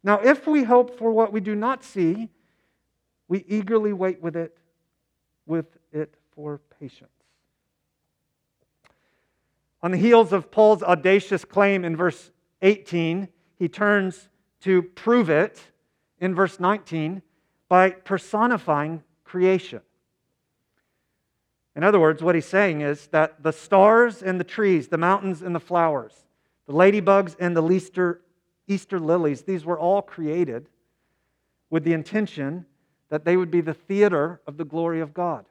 Now, 0.03 0.19
if 0.19 0.47
we 0.47 0.63
hope 0.63 0.97
for 0.97 1.11
what 1.11 1.33
we 1.33 1.41
do 1.41 1.55
not 1.55 1.83
see, 1.83 2.29
we 3.31 3.45
eagerly 3.47 3.93
wait 3.93 4.21
with 4.21 4.35
it, 4.35 4.57
with 5.45 5.77
it 5.93 6.15
for 6.35 6.59
patience. 6.81 7.09
On 9.81 9.91
the 9.91 9.97
heels 9.97 10.33
of 10.33 10.51
Paul's 10.51 10.83
audacious 10.83 11.45
claim 11.45 11.85
in 11.85 11.95
verse 11.95 12.29
18, 12.61 13.29
he 13.57 13.69
turns 13.69 14.27
to 14.63 14.81
prove 14.81 15.29
it 15.29 15.61
in 16.19 16.35
verse 16.35 16.59
19 16.59 17.21
by 17.69 17.91
personifying 17.91 19.01
creation. 19.23 19.79
In 21.77 21.85
other 21.85 22.01
words, 22.01 22.21
what 22.21 22.35
he's 22.35 22.45
saying 22.45 22.81
is 22.81 23.07
that 23.07 23.41
the 23.41 23.53
stars 23.53 24.21
and 24.21 24.41
the 24.41 24.43
trees, 24.43 24.89
the 24.89 24.97
mountains 24.97 25.41
and 25.41 25.55
the 25.55 25.59
flowers, 25.61 26.25
the 26.67 26.73
ladybugs 26.73 27.37
and 27.39 27.55
the 27.55 27.65
Easter, 27.71 28.23
Easter 28.67 28.99
lilies, 28.99 29.43
these 29.43 29.63
were 29.63 29.79
all 29.79 30.01
created 30.01 30.67
with 31.69 31.85
the 31.85 31.93
intention 31.93 32.65
that 33.11 33.25
they 33.25 33.37
would 33.37 33.51
be 33.51 33.61
the 33.61 33.75
theater 33.75 34.41
of 34.47 34.57
the 34.57 34.65
glory 34.65 35.01
of 35.01 35.13
God. 35.13 35.45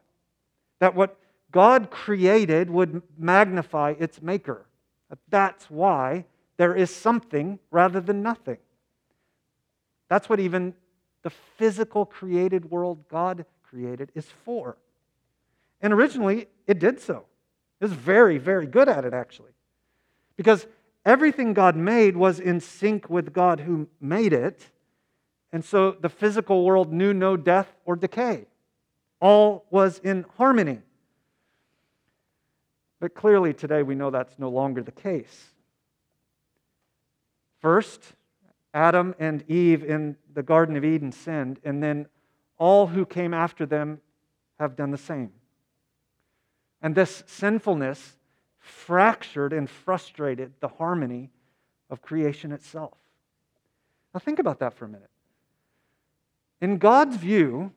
That 0.81 0.97
what 0.97 1.17
God 1.53 1.91
created 1.91 2.71
would 2.71 3.03
magnify 3.17 3.95
its 4.01 4.21
maker. 4.21 4.67
That's 5.29 5.71
why 5.71 6.25
there 6.57 6.75
is 6.75 6.95
something 6.95 7.59
rather 7.71 8.01
than 8.01 8.23
nothing. 8.23 8.59
That's 10.09 10.29
what 10.29 10.41
even 10.41 10.75
the 11.23 11.31
physical 11.31 12.07
created 12.07 12.71
world 12.71 13.05
God 13.09 13.45
created 13.63 14.11
is 14.15 14.27
for. 14.45 14.77
And 15.83 15.93
originally, 15.93 16.49
it 16.67 16.79
did 16.79 17.01
so. 17.01 17.27
Is 17.81 17.93
very, 17.93 18.39
very 18.39 18.67
good 18.67 18.89
at 18.89 19.05
it, 19.05 19.15
actually. 19.15 19.53
Because 20.37 20.67
everything 21.05 21.55
God 21.55 21.77
made 21.77 22.17
was 22.17 22.41
in 22.41 22.61
sync 22.61 23.09
with 23.09 23.33
God 23.33 23.61
who 23.61 23.89
made 24.01 24.33
it. 24.33 24.67
And 25.53 25.65
so 25.65 25.93
the 25.93 26.09
physical 26.09 26.65
world 26.65 26.93
knew 26.93 27.13
no 27.13 27.37
death 27.37 27.69
or 27.85 27.97
decay. 27.97 28.47
All 29.21 29.65
was 29.71 29.99
in 29.99 30.25
harmony. 30.37 30.81
But 33.01 33.15
clearly 33.15 33.53
today 33.53 33.83
we 33.83 33.95
know 33.95 34.11
that's 34.11 34.39
no 34.39 34.49
longer 34.49 34.83
the 34.83 34.93
case. 34.93 35.47
First, 37.61 38.15
Adam 38.73 39.15
and 39.19 39.45
Eve 39.51 39.83
in 39.83 40.17
the 40.33 40.43
Garden 40.43 40.77
of 40.77 40.85
Eden 40.85 41.13
sinned, 41.13 41.59
and 41.65 41.83
then 41.83 42.07
all 42.57 42.87
who 42.87 43.05
came 43.05 43.35
after 43.35 43.67
them 43.67 44.01
have 44.59 44.77
done 44.77 44.91
the 44.91 44.99
same. 44.99 45.33
And 46.81 46.95
this 46.95 47.23
sinfulness 47.27 48.17
fractured 48.59 49.53
and 49.53 49.69
frustrated 49.69 50.53
the 50.61 50.69
harmony 50.69 51.31
of 51.89 52.03
creation 52.03 52.53
itself. 52.53 52.97
Now, 54.15 54.21
think 54.21 54.39
about 54.39 54.59
that 54.61 54.75
for 54.75 54.85
a 54.85 54.89
minute. 54.89 55.10
In 56.61 56.79
God's 56.79 57.17
view, 57.17 57.73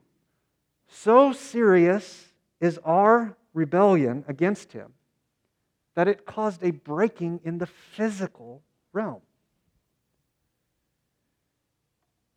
so 0.87 1.31
serious 1.31 2.27
is 2.59 2.79
our 2.83 3.37
rebellion 3.53 4.25
against 4.27 4.73
Him 4.73 4.93
that 5.95 6.07
it 6.07 6.25
caused 6.25 6.63
a 6.63 6.71
breaking 6.71 7.39
in 7.43 7.59
the 7.59 7.67
physical 7.67 8.63
realm. 8.91 9.21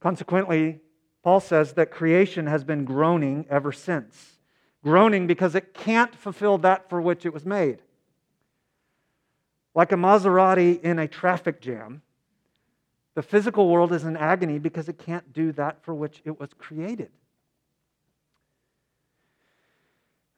Consequently, 0.00 0.80
Paul 1.22 1.40
says 1.40 1.72
that 1.72 1.90
creation 1.90 2.46
has 2.46 2.64
been 2.64 2.84
groaning 2.84 3.46
ever 3.50 3.72
since. 3.72 4.38
Groaning 4.84 5.26
because 5.26 5.54
it 5.54 5.74
can't 5.74 6.14
fulfill 6.14 6.58
that 6.58 6.88
for 6.88 7.00
which 7.00 7.26
it 7.26 7.32
was 7.32 7.44
made. 7.44 7.82
Like 9.74 9.90
a 9.90 9.96
Maserati 9.96 10.80
in 10.80 10.98
a 10.98 11.08
traffic 11.08 11.60
jam, 11.60 12.02
the 13.16 13.22
physical 13.22 13.70
world 13.70 13.94
is 13.94 14.04
in 14.04 14.14
agony 14.14 14.58
because 14.58 14.90
it 14.90 14.98
can't 14.98 15.32
do 15.32 15.50
that 15.52 15.82
for 15.82 15.94
which 15.94 16.20
it 16.26 16.38
was 16.38 16.50
created. 16.58 17.08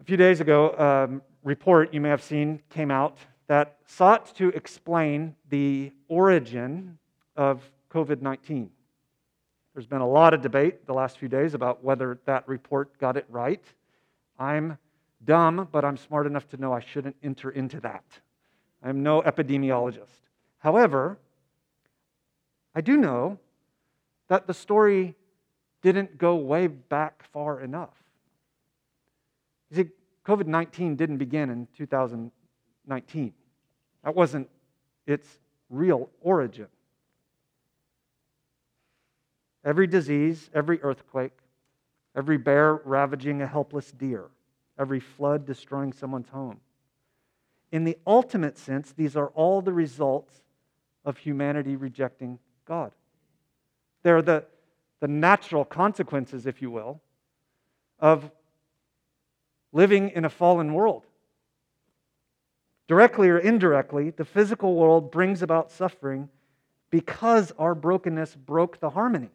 A 0.00 0.04
few 0.04 0.16
days 0.16 0.40
ago, 0.40 0.70
a 0.78 1.20
report 1.46 1.92
you 1.92 2.00
may 2.00 2.08
have 2.08 2.22
seen 2.22 2.62
came 2.70 2.92
out 2.92 3.18
that 3.48 3.78
sought 3.84 4.32
to 4.36 4.50
explain 4.50 5.34
the 5.50 5.92
origin 6.06 6.98
of 7.34 7.68
COVID 7.92 8.22
19. 8.22 8.70
There's 9.74 9.86
been 9.86 10.00
a 10.00 10.08
lot 10.08 10.32
of 10.32 10.40
debate 10.40 10.86
the 10.86 10.94
last 10.94 11.18
few 11.18 11.28
days 11.28 11.54
about 11.54 11.82
whether 11.82 12.20
that 12.26 12.46
report 12.46 12.96
got 13.00 13.16
it 13.16 13.26
right. 13.28 13.64
I'm 14.38 14.78
dumb, 15.24 15.66
but 15.72 15.84
I'm 15.84 15.96
smart 15.96 16.28
enough 16.28 16.48
to 16.50 16.56
know 16.56 16.72
I 16.72 16.80
shouldn't 16.80 17.16
enter 17.24 17.50
into 17.50 17.80
that. 17.80 18.04
I'm 18.84 19.02
no 19.02 19.20
epidemiologist. 19.22 20.22
However, 20.58 21.18
I 22.78 22.80
do 22.80 22.96
know 22.96 23.40
that 24.28 24.46
the 24.46 24.54
story 24.54 25.16
didn't 25.82 26.16
go 26.16 26.36
way 26.36 26.68
back 26.68 27.24
far 27.32 27.60
enough. 27.60 27.96
You 29.68 29.76
see, 29.78 29.90
COVID 30.24 30.46
19 30.46 30.94
didn't 30.94 31.16
begin 31.16 31.50
in 31.50 31.66
2019, 31.76 33.32
that 34.04 34.14
wasn't 34.14 34.48
its 35.08 35.26
real 35.68 36.08
origin. 36.20 36.68
Every 39.64 39.88
disease, 39.88 40.48
every 40.54 40.80
earthquake, 40.82 41.36
every 42.14 42.36
bear 42.38 42.76
ravaging 42.84 43.42
a 43.42 43.46
helpless 43.48 43.90
deer, 43.90 44.26
every 44.78 45.00
flood 45.00 45.44
destroying 45.44 45.92
someone's 45.92 46.28
home 46.28 46.60
in 47.72 47.82
the 47.82 47.98
ultimate 48.06 48.56
sense, 48.56 48.92
these 48.92 49.16
are 49.16 49.28
all 49.28 49.62
the 49.62 49.72
results 49.72 50.42
of 51.04 51.18
humanity 51.18 51.74
rejecting 51.74 52.38
God. 52.68 52.92
They're 54.02 54.22
the, 54.22 54.44
the 55.00 55.08
natural 55.08 55.64
consequences, 55.64 56.46
if 56.46 56.62
you 56.62 56.70
will, 56.70 57.00
of 57.98 58.30
living 59.72 60.10
in 60.10 60.24
a 60.24 60.30
fallen 60.30 60.74
world. 60.74 61.04
Directly 62.86 63.28
or 63.28 63.38
indirectly, 63.38 64.10
the 64.10 64.24
physical 64.24 64.74
world 64.74 65.10
brings 65.10 65.42
about 65.42 65.70
suffering 65.70 66.28
because 66.90 67.52
our 67.58 67.74
brokenness 67.74 68.34
broke 68.36 68.80
the 68.80 68.90
harmony 68.90 69.30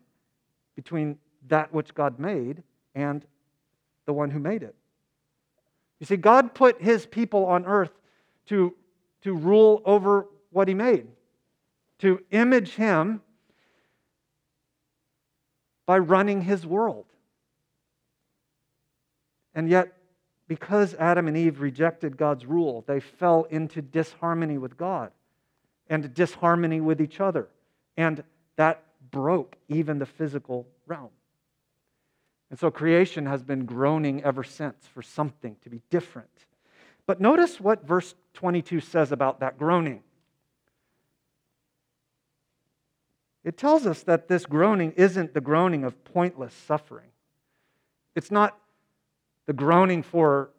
between 0.76 1.18
that 1.48 1.74
which 1.74 1.94
God 1.94 2.20
made 2.20 2.64
and 2.96 3.26
the 4.06 4.14
one 4.14 4.32
who 4.32 4.40
made 4.40 4.64
it. 4.64 4.76
You 6.00 6.06
see, 6.06 6.18
God 6.18 6.54
put 6.54 6.82
his 6.82 7.06
people 7.06 7.46
on 7.46 7.66
earth 7.66 7.92
to, 8.48 8.74
to 9.22 9.34
rule 9.34 9.82
over 9.86 10.28
what 10.52 10.68
he 10.68 10.74
made, 10.74 11.08
to 12.04 12.20
image 12.32 12.76
him 12.76 13.22
by 15.86 15.98
running 15.98 16.42
his 16.42 16.68
world. 16.68 17.06
And 19.56 19.70
yet, 19.70 19.94
because 20.50 20.96
Adam 20.96 21.30
and 21.30 21.38
Eve 21.38 21.62
rejected 21.62 22.18
God's 22.18 22.46
rule, 22.46 22.84
they 22.88 23.00
fell 23.00 23.46
into 23.46 23.82
disharmony 23.82 24.58
with 24.58 24.76
God 24.76 25.12
and 25.88 26.14
disharmony 26.14 26.82
with 26.82 27.00
each 27.00 27.22
other. 27.22 27.48
And 27.96 28.22
that 28.58 28.84
broke 29.10 29.56
even 29.70 29.98
the 29.98 30.06
physical 30.06 30.68
realm. 30.86 31.12
And 32.50 32.60
so 32.60 32.70
creation 32.70 33.28
has 33.28 33.44
been 33.44 33.64
groaning 33.64 34.22
ever 34.26 34.44
since 34.44 34.76
for 34.94 35.02
something 35.02 35.56
to 35.64 35.70
be 35.70 35.82
different. 35.90 36.28
But 37.06 37.22
notice 37.22 37.62
what 37.62 37.88
verse 37.88 38.14
22 38.34 38.82
says 38.82 39.14
about 39.14 39.40
that 39.40 39.58
groaning. 39.58 40.04
It 43.44 43.58
tells 43.58 43.86
us 43.86 44.04
that 44.04 44.28
this 44.28 44.46
groaning 44.46 44.94
isn't 44.94 45.34
the 45.34 45.42
groaning 45.42 45.84
of 45.84 46.04
pointless 46.06 46.54
suffering. 46.54 47.10
It's 48.16 48.32
not 48.32 48.58
the 49.46 49.54
groaning 49.54 50.02
for 50.02 50.50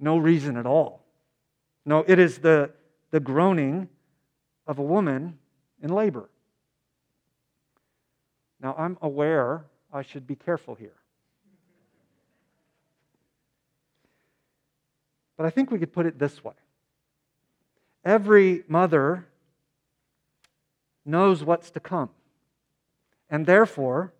no 0.00 0.18
reason 0.18 0.56
at 0.56 0.66
all. 0.66 1.04
No, 1.84 2.04
it 2.06 2.18
is 2.18 2.38
the, 2.38 2.70
the 3.10 3.20
groaning 3.20 3.88
of 4.66 4.78
a 4.78 4.82
woman 4.82 5.38
in 5.80 5.90
labor. 5.90 6.28
Now, 8.60 8.74
I'm 8.78 8.96
aware 9.00 9.64
I 9.92 10.02
should 10.02 10.26
be 10.26 10.36
careful 10.36 10.74
here. 10.74 10.94
But 15.36 15.46
I 15.46 15.50
think 15.50 15.70
we 15.70 15.78
could 15.78 15.92
put 15.92 16.06
it 16.06 16.18
this 16.18 16.42
way 16.44 16.54
every 18.04 18.64
mother 18.66 19.26
knows 21.04 21.44
what's 21.44 21.70
to 21.72 21.80
come. 21.80 22.10
And 23.28 23.46
therefore, 23.46 24.12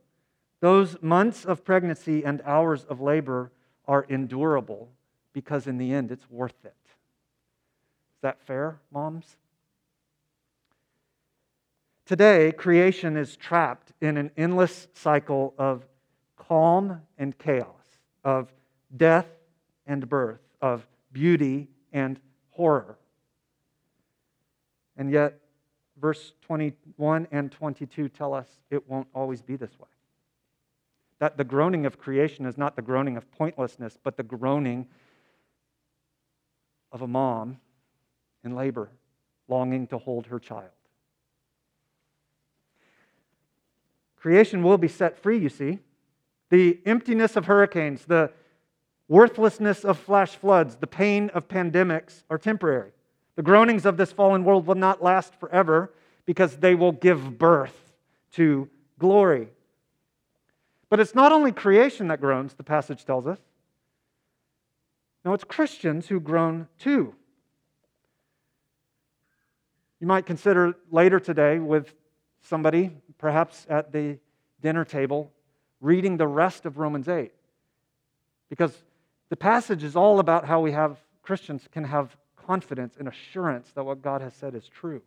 those 0.60 0.96
months 1.02 1.44
of 1.44 1.64
pregnancy 1.64 2.24
and 2.24 2.40
hours 2.42 2.84
of 2.84 3.00
labor 3.00 3.50
are 3.86 4.06
endurable 4.08 4.88
because 5.32 5.66
in 5.66 5.78
the 5.78 5.92
end 5.92 6.10
it's 6.10 6.30
worth 6.30 6.64
it. 6.64 6.74
Is 6.86 8.22
that 8.22 8.40
fair, 8.42 8.78
moms? 8.92 9.36
Today, 12.06 12.52
creation 12.52 13.16
is 13.16 13.36
trapped 13.36 13.92
in 14.00 14.16
an 14.16 14.30
endless 14.36 14.88
cycle 14.92 15.54
of 15.58 15.84
calm 16.36 17.00
and 17.18 17.36
chaos, 17.38 17.66
of 18.24 18.52
death 18.96 19.26
and 19.86 20.08
birth, 20.08 20.40
of 20.60 20.86
beauty, 21.12 21.68
and 21.92 22.18
horror. 22.50 22.98
And 24.96 25.10
yet, 25.10 25.41
verse 26.02 26.32
21 26.42 27.28
and 27.30 27.50
22 27.52 28.08
tell 28.08 28.34
us 28.34 28.48
it 28.70 28.90
won't 28.90 29.06
always 29.14 29.40
be 29.40 29.54
this 29.54 29.70
way. 29.78 29.88
That 31.20 31.38
the 31.38 31.44
groaning 31.44 31.86
of 31.86 31.96
creation 31.96 32.44
is 32.44 32.58
not 32.58 32.74
the 32.74 32.82
groaning 32.82 33.16
of 33.16 33.30
pointlessness, 33.30 33.96
but 34.02 34.16
the 34.16 34.24
groaning 34.24 34.88
of 36.90 37.02
a 37.02 37.06
mom 37.06 37.58
in 38.44 38.56
labor, 38.56 38.90
longing 39.46 39.86
to 39.86 39.98
hold 39.98 40.26
her 40.26 40.40
child. 40.40 40.70
Creation 44.16 44.64
will 44.64 44.78
be 44.78 44.88
set 44.88 45.16
free, 45.16 45.38
you 45.38 45.48
see. 45.48 45.78
The 46.50 46.80
emptiness 46.84 47.36
of 47.36 47.46
hurricanes, 47.46 48.04
the 48.04 48.32
worthlessness 49.08 49.84
of 49.84 49.98
flash 49.98 50.30
floods, 50.30 50.76
the 50.76 50.86
pain 50.88 51.30
of 51.30 51.46
pandemics 51.46 52.24
are 52.28 52.38
temporary. 52.38 52.90
The 53.36 53.42
groanings 53.42 53.86
of 53.86 53.96
this 53.96 54.12
fallen 54.12 54.44
world 54.44 54.66
will 54.66 54.74
not 54.74 55.02
last 55.02 55.34
forever 55.36 55.92
because 56.26 56.56
they 56.56 56.74
will 56.74 56.92
give 56.92 57.38
birth 57.38 57.92
to 58.32 58.68
glory. 58.98 59.48
But 60.88 61.00
it's 61.00 61.14
not 61.14 61.32
only 61.32 61.52
creation 61.52 62.08
that 62.08 62.20
groans, 62.20 62.54
the 62.54 62.62
passage 62.62 63.04
tells 63.04 63.26
us. 63.26 63.38
No, 65.24 65.32
it's 65.32 65.44
Christians 65.44 66.08
who 66.08 66.20
groan 66.20 66.68
too. 66.78 67.14
You 70.00 70.06
might 70.06 70.26
consider 70.26 70.74
later 70.90 71.20
today 71.20 71.58
with 71.58 71.94
somebody, 72.42 72.90
perhaps 73.18 73.66
at 73.70 73.92
the 73.92 74.18
dinner 74.60 74.84
table, 74.84 75.30
reading 75.80 76.16
the 76.16 76.26
rest 76.26 76.66
of 76.66 76.76
Romans 76.76 77.08
8. 77.08 77.32
Because 78.50 78.76
the 79.28 79.36
passage 79.36 79.84
is 79.84 79.96
all 79.96 80.18
about 80.18 80.44
how 80.44 80.60
we 80.60 80.72
have 80.72 80.98
Christians 81.22 81.68
can 81.70 81.84
have 81.84 82.16
confidence 82.46 82.96
and 82.98 83.08
assurance 83.08 83.70
that 83.74 83.84
what 83.84 84.02
God 84.02 84.20
has 84.20 84.34
said 84.34 84.54
is 84.54 84.68
true. 84.68 85.02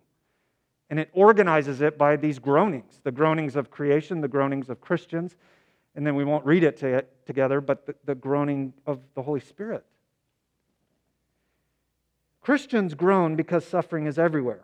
And 0.90 1.00
it 1.00 1.10
organizes 1.14 1.82
it 1.82 1.98
by 1.98 2.16
these 2.16 2.40
groanings 2.40 3.02
the 3.04 3.12
groanings 3.12 3.56
of 3.56 3.72
creation, 3.72 4.22
the 4.22 4.28
groanings 4.28 4.70
of 4.70 4.82
Christians, 4.82 5.36
and 5.96 6.06
then 6.06 6.16
we 6.16 6.24
won't 6.24 6.46
read 6.46 6.64
it, 6.64 6.78
to 6.78 7.04
together, 7.26 7.62
but 7.62 7.86
the, 7.86 7.96
the 8.06 8.16
groaning 8.16 8.74
of 8.86 9.00
the 9.16 9.22
Holy 9.22 9.40
Spirit. 9.40 9.86
Christians 12.42 12.94
groan 12.94 13.36
because 13.36 13.66
suffering 13.66 14.06
is 14.06 14.20
everywhere. 14.20 14.62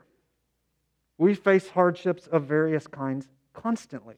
We 1.18 1.34
face 1.34 1.70
hardships 1.70 2.28
of 2.28 2.44
various 2.44 2.86
kinds 2.86 3.28
constantly. 3.54 4.16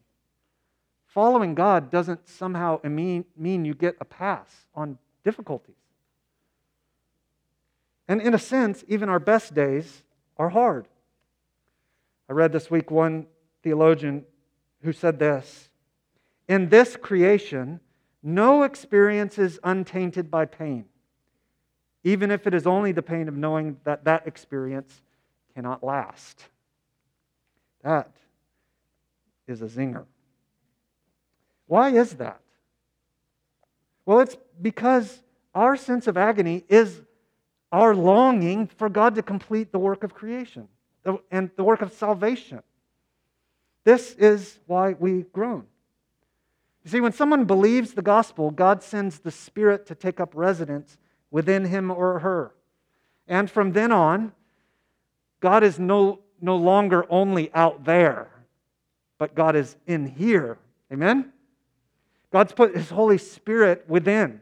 Following 1.06 1.54
God 1.54 1.92
doesn't 1.92 2.28
somehow 2.28 2.80
mean, 2.84 3.26
mean 3.38 3.66
you 3.66 3.74
get 3.74 3.96
a 4.02 4.06
pass 4.06 4.66
on 4.74 4.98
difficulties. 5.24 5.83
And 8.08 8.22
in 8.22 8.34
a 8.34 8.40
sense, 8.40 8.84
even 8.88 9.10
our 9.10 9.20
best 9.20 9.54
days 9.54 10.04
are 10.38 10.50
hard. 10.50 10.88
I 12.30 12.34
read 12.34 12.52
this 12.52 12.70
week 12.70 12.92
one 12.92 13.28
theologian 13.64 14.26
who 14.82 14.92
said 14.92 15.20
this 15.20 15.70
In 16.48 16.70
this 16.70 16.96
creation, 16.96 17.80
no 18.22 18.64
experience 18.64 19.38
is 19.38 19.60
untainted 19.64 20.30
by 20.30 20.46
pain, 20.46 20.86
even 22.04 22.32
if 22.32 22.48
it 22.48 22.54
is 22.54 22.68
only 22.68 22.92
the 22.92 23.02
pain 23.02 23.28
of 23.28 23.36
knowing 23.36 23.78
that 23.84 24.06
that 24.06 24.28
experience 24.28 25.02
cannot 25.56 25.84
last. 25.84 26.46
That 27.84 28.12
is 29.48 29.62
a 29.62 29.66
zinger. 29.66 30.06
Why 31.68 31.90
is 31.90 32.14
that? 32.16 32.40
Well, 34.06 34.20
it's 34.20 34.38
because 34.62 35.22
our 35.56 35.76
sense 35.76 36.08
of 36.08 36.18
agony 36.18 36.66
is 36.68 37.02
our 37.74 37.96
longing 37.96 38.68
for 38.68 38.88
God 38.88 39.16
to 39.16 39.24
complete 39.24 39.72
the 39.72 39.80
work 39.80 40.04
of 40.04 40.14
creation 40.14 40.68
and 41.32 41.50
the 41.58 41.64
work 41.64 41.82
of 41.82 41.92
salvation. 41.92 42.62
This 43.84 44.14
is 44.14 44.60
why 44.68 44.94
we 44.94 45.24
groan. 45.34 45.66
You 46.86 46.92
see, 46.92 47.02
when 47.02 47.14
someone 47.14 47.46
believes 47.46 47.94
the 47.94 48.02
gospel, 48.02 48.52
God 48.52 48.84
sends 48.84 49.20
the 49.20 49.32
Spirit 49.32 49.88
to 49.88 49.96
take 49.96 50.20
up 50.20 50.32
residence 50.36 50.98
within 51.32 51.66
him 51.66 51.90
or 51.90 52.20
her. 52.20 52.54
And 53.28 53.50
from 53.50 53.72
then 53.72 53.92
on, 53.92 54.34
God 55.40 55.64
is 55.64 55.80
no, 55.80 56.20
no 56.40 56.56
longer 56.56 57.06
only 57.10 57.52
out 57.54 57.86
there, 57.86 58.30
but 59.18 59.34
God 59.34 59.56
is 59.56 59.76
in 59.88 60.06
here. 60.06 60.60
Amen? 60.92 61.34
God's 62.32 62.54
put 62.54 62.76
His 62.76 62.90
Holy 62.90 63.18
Spirit 63.18 63.86
within. 63.88 64.42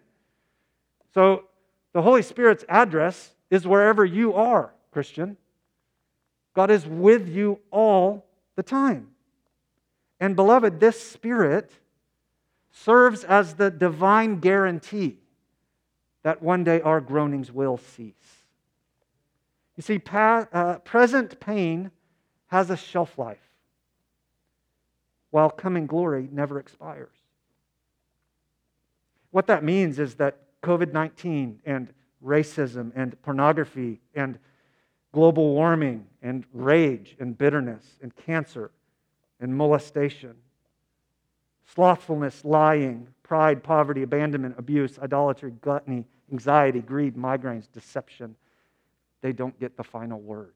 So 1.13 1.45
the 1.93 2.01
Holy 2.01 2.21
Spirit's 2.21 2.65
address 2.69 3.35
is 3.49 3.67
wherever 3.67 4.05
you 4.05 4.33
are, 4.33 4.73
Christian. 4.91 5.37
God 6.53 6.71
is 6.71 6.85
with 6.85 7.27
you 7.27 7.59
all 7.71 8.25
the 8.55 8.63
time. 8.63 9.07
And 10.19 10.35
beloved, 10.35 10.79
this 10.79 11.01
Spirit 11.01 11.71
serves 12.71 13.23
as 13.23 13.55
the 13.55 13.69
divine 13.69 14.39
guarantee 14.39 15.17
that 16.23 16.41
one 16.41 16.63
day 16.63 16.79
our 16.81 17.01
groanings 17.01 17.51
will 17.51 17.77
cease. 17.77 18.13
You 19.75 19.83
see, 19.83 19.99
pa- 19.99 20.47
uh, 20.53 20.77
present 20.79 21.39
pain 21.39 21.91
has 22.47 22.69
a 22.69 22.77
shelf 22.77 23.17
life, 23.17 23.49
while 25.31 25.49
coming 25.49 25.87
glory 25.87 26.29
never 26.31 26.59
expires. 26.59 27.15
What 29.31 29.47
that 29.47 29.63
means 29.63 29.97
is 29.97 30.15
that 30.15 30.37
COVID 30.61 30.93
19 30.93 31.59
and 31.65 31.93
racism 32.23 32.91
and 32.95 33.19
pornography 33.21 33.99
and 34.13 34.37
global 35.11 35.53
warming 35.53 36.05
and 36.21 36.45
rage 36.53 37.15
and 37.19 37.37
bitterness 37.37 37.97
and 38.01 38.15
cancer 38.15 38.71
and 39.39 39.55
molestation, 39.55 40.35
slothfulness, 41.73 42.45
lying, 42.45 43.07
pride, 43.23 43.63
poverty, 43.63 44.03
abandonment, 44.03 44.55
abuse, 44.57 44.99
idolatry, 44.99 45.51
gluttony, 45.61 46.05
anxiety, 46.31 46.79
greed, 46.79 47.15
migraines, 47.15 47.71
deception. 47.71 48.35
They 49.21 49.33
don't 49.33 49.59
get 49.59 49.77
the 49.77 49.83
final 49.83 50.19
word. 50.19 50.53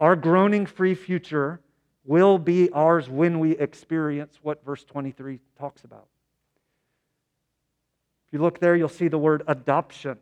Our 0.00 0.16
groaning 0.16 0.64
free 0.64 0.94
future 0.94 1.60
will 2.04 2.38
be 2.38 2.70
ours 2.70 3.08
when 3.08 3.38
we 3.38 3.52
experience 3.58 4.38
what 4.42 4.64
verse 4.64 4.84
23 4.84 5.38
talks 5.58 5.84
about. 5.84 6.06
If 8.30 8.34
you 8.34 8.42
look 8.42 8.60
there, 8.60 8.76
you'll 8.76 8.88
see 8.88 9.08
the 9.08 9.18
word 9.18 9.42
adoption, 9.48 10.16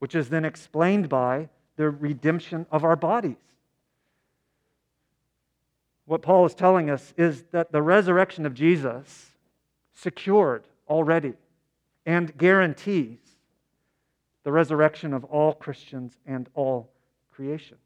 which 0.00 0.16
is 0.16 0.28
then 0.28 0.44
explained 0.44 1.08
by 1.08 1.48
the 1.76 1.88
redemption 1.88 2.66
of 2.72 2.82
our 2.82 2.96
bodies. 2.96 3.36
What 6.04 6.22
Paul 6.22 6.44
is 6.44 6.54
telling 6.54 6.90
us 6.90 7.14
is 7.16 7.44
that 7.52 7.70
the 7.70 7.80
resurrection 7.80 8.44
of 8.44 8.54
Jesus 8.54 9.30
secured 9.94 10.64
already 10.88 11.34
and 12.04 12.36
guarantees 12.36 13.18
the 14.42 14.50
resurrection 14.50 15.12
of 15.12 15.22
all 15.26 15.52
Christians 15.52 16.16
and 16.26 16.48
all 16.54 16.90
creation. 17.30 17.76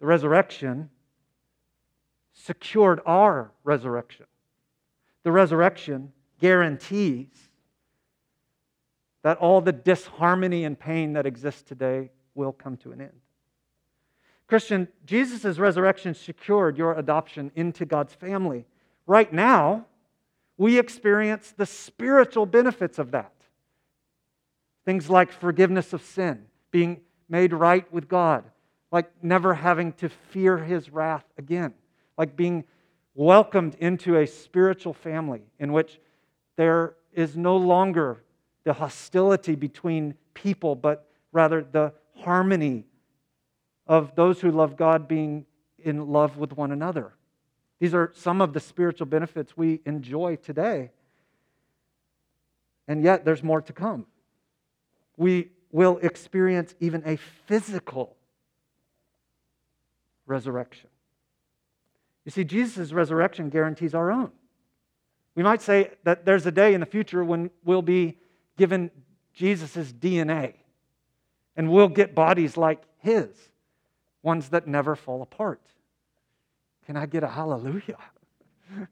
The 0.00 0.06
resurrection 0.06 0.90
secured 2.34 3.00
our 3.06 3.50
resurrection 3.64 4.26
the 5.26 5.32
resurrection 5.32 6.12
guarantees 6.40 7.26
that 9.24 9.36
all 9.38 9.60
the 9.60 9.72
disharmony 9.72 10.64
and 10.64 10.78
pain 10.78 11.14
that 11.14 11.26
exists 11.26 11.62
today 11.62 12.12
will 12.36 12.52
come 12.52 12.76
to 12.76 12.92
an 12.92 13.00
end. 13.00 13.20
Christian, 14.46 14.86
Jesus' 15.04 15.58
resurrection 15.58 16.14
secured 16.14 16.78
your 16.78 16.96
adoption 16.96 17.50
into 17.56 17.84
God's 17.84 18.14
family. 18.14 18.66
Right 19.04 19.32
now, 19.32 19.86
we 20.58 20.78
experience 20.78 21.52
the 21.56 21.66
spiritual 21.66 22.46
benefits 22.46 23.00
of 23.00 23.10
that. 23.10 23.34
Things 24.84 25.10
like 25.10 25.32
forgiveness 25.32 25.92
of 25.92 26.02
sin, 26.02 26.46
being 26.70 27.00
made 27.28 27.52
right 27.52 27.92
with 27.92 28.06
God, 28.06 28.44
like 28.92 29.10
never 29.24 29.54
having 29.54 29.92
to 29.94 30.08
fear 30.08 30.56
his 30.56 30.88
wrath 30.90 31.24
again, 31.36 31.74
like 32.16 32.36
being 32.36 32.62
welcomed 33.16 33.74
into 33.80 34.18
a 34.18 34.26
spiritual 34.26 34.92
family 34.92 35.42
in 35.58 35.72
which 35.72 35.98
there 36.56 36.94
is 37.12 37.36
no 37.36 37.56
longer 37.56 38.22
the 38.64 38.74
hostility 38.74 39.54
between 39.54 40.14
people, 40.34 40.74
but 40.74 41.08
rather 41.32 41.62
the 41.62 41.92
harmony 42.16 42.84
of 43.86 44.14
those 44.14 44.40
who 44.40 44.50
love 44.50 44.76
God 44.76 45.08
being 45.08 45.46
in 45.78 46.08
love 46.08 46.36
with 46.36 46.56
one 46.56 46.72
another. 46.72 47.14
These 47.78 47.94
are 47.94 48.12
some 48.14 48.40
of 48.40 48.52
the 48.52 48.60
spiritual 48.60 49.06
benefits 49.06 49.56
we 49.56 49.80
enjoy 49.86 50.36
today. 50.36 50.90
And 52.88 53.02
yet, 53.02 53.24
there's 53.24 53.42
more 53.42 53.60
to 53.62 53.72
come. 53.72 54.06
We 55.16 55.50
will 55.72 55.98
experience 55.98 56.74
even 56.80 57.02
a 57.04 57.16
physical 57.16 58.16
resurrection. 60.26 60.88
You 62.26 62.32
see, 62.32 62.44
Jesus' 62.44 62.92
resurrection 62.92 63.48
guarantees 63.50 63.94
our 63.94 64.10
own. 64.10 64.32
We 65.36 65.44
might 65.44 65.62
say 65.62 65.92
that 66.02 66.26
there's 66.26 66.44
a 66.44 66.50
day 66.50 66.74
in 66.74 66.80
the 66.80 66.86
future 66.86 67.24
when 67.24 67.50
we'll 67.64 67.82
be 67.82 68.18
given 68.58 68.90
Jesus' 69.32 69.92
DNA 69.92 70.54
and 71.56 71.70
we'll 71.70 71.88
get 71.88 72.16
bodies 72.16 72.56
like 72.56 72.82
his, 72.98 73.28
ones 74.22 74.48
that 74.48 74.66
never 74.66 74.96
fall 74.96 75.22
apart. 75.22 75.60
Can 76.84 76.96
I 76.96 77.06
get 77.06 77.22
a 77.22 77.28
hallelujah? 77.28 77.98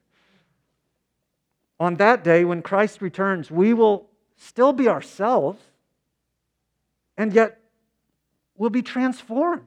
On 1.81 1.97
that 1.97 2.23
day, 2.23 2.45
when 2.45 2.63
Christ 2.63 3.03
returns, 3.03 3.51
we 3.51 3.75
will 3.75 4.09
still 4.37 4.73
be 4.73 4.87
ourselves, 4.87 5.61
and 7.17 7.33
yet 7.33 7.61
we'll 8.57 8.71
be 8.71 8.83
transformed. 8.83 9.67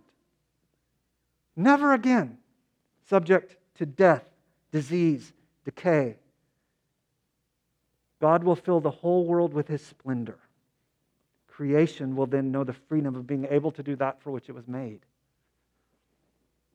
Never 1.58 1.94
again 1.94 2.38
subject 3.10 3.56
to 3.76 3.86
death, 3.86 4.24
disease, 4.72 5.34
decay. 5.66 6.18
God 8.20 8.44
will 8.44 8.56
fill 8.56 8.80
the 8.80 8.92
whole 8.92 9.26
world 9.26 9.54
with 9.54 9.68
his 9.68 9.82
splendor. 9.82 10.38
Creation 11.48 12.16
will 12.16 12.26
then 12.26 12.52
know 12.52 12.64
the 12.64 12.74
freedom 12.74 13.16
of 13.16 13.28
being 13.28 13.48
able 13.50 13.72
to 13.72 13.84
do 13.84 13.96
that 13.96 14.22
for 14.22 14.32
which 14.32 14.50
it 14.50 14.56
was 14.56 14.68
made. 14.68 15.00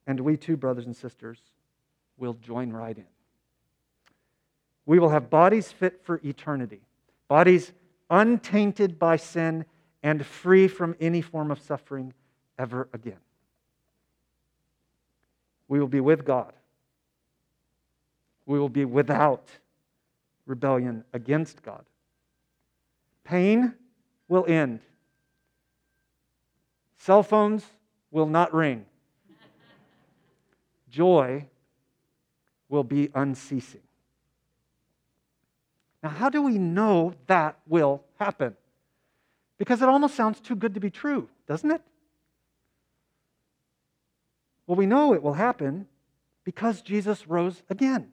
And 0.06 0.20
we 0.20 0.36
too, 0.36 0.56
brothers 0.56 0.86
and 0.86 0.96
sisters, 0.96 1.38
will 2.16 2.34
join 2.34 2.70
right 2.70 2.96
in. 2.96 3.06
We 4.84 4.98
will 4.98 5.10
have 5.10 5.30
bodies 5.30 5.70
fit 5.70 6.00
for 6.04 6.20
eternity, 6.24 6.80
bodies 7.28 7.72
untainted 8.10 8.98
by 8.98 9.16
sin 9.16 9.64
and 10.02 10.26
free 10.26 10.66
from 10.66 10.96
any 11.00 11.22
form 11.22 11.50
of 11.50 11.60
suffering 11.60 12.12
ever 12.58 12.88
again 12.92 13.18
we 15.72 15.80
will 15.80 15.88
be 15.88 16.00
with 16.00 16.26
God. 16.26 16.52
We 18.44 18.58
will 18.58 18.68
be 18.68 18.84
without 18.84 19.48
rebellion 20.44 21.02
against 21.14 21.62
God. 21.62 21.86
Pain 23.24 23.72
will 24.28 24.44
end. 24.46 24.80
Cell 26.98 27.22
phones 27.22 27.64
will 28.10 28.26
not 28.26 28.52
ring. 28.52 28.84
Joy 30.90 31.46
will 32.68 32.84
be 32.84 33.08
unceasing. 33.14 33.80
Now, 36.02 36.10
how 36.10 36.28
do 36.28 36.42
we 36.42 36.58
know 36.58 37.14
that 37.28 37.56
will 37.66 38.04
happen? 38.18 38.58
Because 39.56 39.80
it 39.80 39.88
almost 39.88 40.16
sounds 40.16 40.38
too 40.38 40.54
good 40.54 40.74
to 40.74 40.80
be 40.80 40.90
true, 40.90 41.30
doesn't 41.46 41.70
it? 41.70 41.80
Well, 44.72 44.78
we 44.78 44.86
know 44.86 45.12
it 45.12 45.22
will 45.22 45.34
happen 45.34 45.86
because 46.44 46.80
Jesus 46.80 47.28
rose 47.28 47.62
again. 47.68 48.10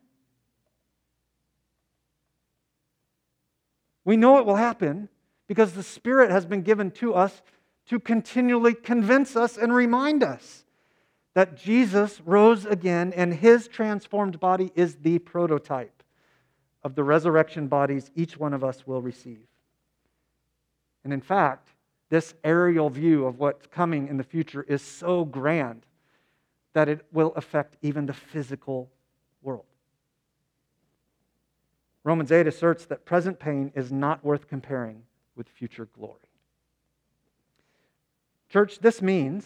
We 4.04 4.18
know 4.18 4.40
it 4.40 4.46
will 4.46 4.58
happen 4.58 5.08
because 5.48 5.72
the 5.72 5.84
Spirit 5.84 6.32
has 6.32 6.46
been 6.46 6.64
given 6.64 6.92
to 6.92 7.14
us 7.14 7.42
to 7.88 7.98
continually 7.98 8.74
convince 8.74 9.38
us 9.38 9.58
and 9.58 9.74
remind 9.74 10.22
us 10.22 10.66
that 11.34 11.56
Jesus 11.56 12.20
rose 12.26 12.66
again 12.66 13.14
and 13.16 13.34
his 13.34 13.70
transformed 13.70 14.42
body 14.42 14.74
is 14.76 14.98
the 14.98 15.20
prototype 15.20 16.04
of 16.84 16.94
the 16.94 17.06
resurrection 17.06 17.70
bodies 17.70 18.12
each 18.16 18.38
one 18.38 18.54
of 18.54 18.66
us 18.66 18.86
will 18.86 19.02
receive. 19.02 19.48
And 21.06 21.14
in 21.14 21.22
fact, 21.22 21.70
this 22.10 22.34
aerial 22.44 22.90
view 22.90 23.26
of 23.28 23.40
what's 23.40 23.66
coming 23.68 24.10
in 24.10 24.18
the 24.18 24.26
future 24.26 24.64
is 24.64 24.82
so 24.82 25.24
grand 25.24 25.86
that 26.74 26.88
it 26.90 27.06
will 27.12 27.34
affect 27.36 27.76
even 27.82 28.06
the 28.06 28.14
physical 28.14 28.90
world. 29.42 29.66
Romans 32.04 32.32
8 32.32 32.48
asserts 32.48 32.86
that 32.86 33.06
present 33.06 33.40
pain 33.40 33.72
is 33.76 33.92
not 33.92 34.24
worth 34.24 34.48
comparing 34.48 35.04
with 35.36 35.48
future 35.48 35.88
glory. 35.98 36.20
Church, 38.50 38.80
this 38.80 39.02
means 39.02 39.46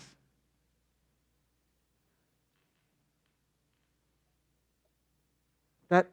that 5.89 6.07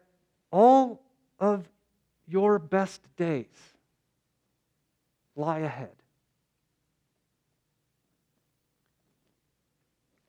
all 0.51 1.01
of 1.39 1.69
your 2.27 2.59
best 2.59 3.03
days 3.17 3.47
lie 5.37 5.61
ahead. 5.61 6.00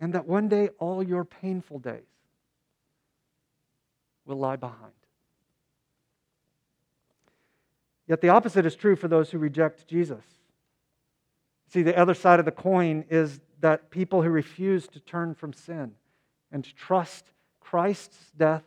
And 0.02 0.14
that 0.14 0.28
one 0.28 0.50
day 0.50 0.70
all 0.80 1.02
your 1.02 1.24
painful 1.24 1.80
days 1.80 2.02
will 4.26 4.38
lie 4.38 4.58
behind. 4.58 4.92
Yet 8.08 8.20
the 8.20 8.30
opposite 8.30 8.66
is 8.66 8.76
true 8.76 8.98
for 8.98 9.08
those 9.08 9.32
who 9.32 9.38
reject 9.38 9.88
Jesus. 9.88 10.26
See, 11.70 11.84
the 11.84 11.98
other 11.98 12.14
side 12.14 12.40
of 12.40 12.46
the 12.46 12.52
coin 12.52 13.06
is 13.10 13.40
that 13.62 13.92
people 13.92 14.22
who 14.22 14.30
refuse 14.30 14.88
to 14.90 15.00
turn 15.00 15.34
from 15.36 15.54
sin 15.54 15.94
and 16.52 16.66
trust 16.76 17.32
Christ's 17.62 18.32
death 18.36 18.64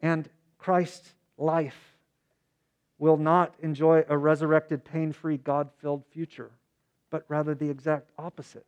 and 0.00 0.28
Christ's 0.58 1.14
life 1.36 1.96
will 2.98 3.16
not 3.16 3.54
enjoy 3.60 4.04
a 4.08 4.16
resurrected, 4.16 4.84
pain 4.84 5.12
free, 5.12 5.38
God 5.38 5.70
filled 5.80 6.04
future, 6.12 6.52
but 7.10 7.24
rather 7.28 7.54
the 7.54 7.70
exact 7.70 8.10
opposite. 8.18 8.66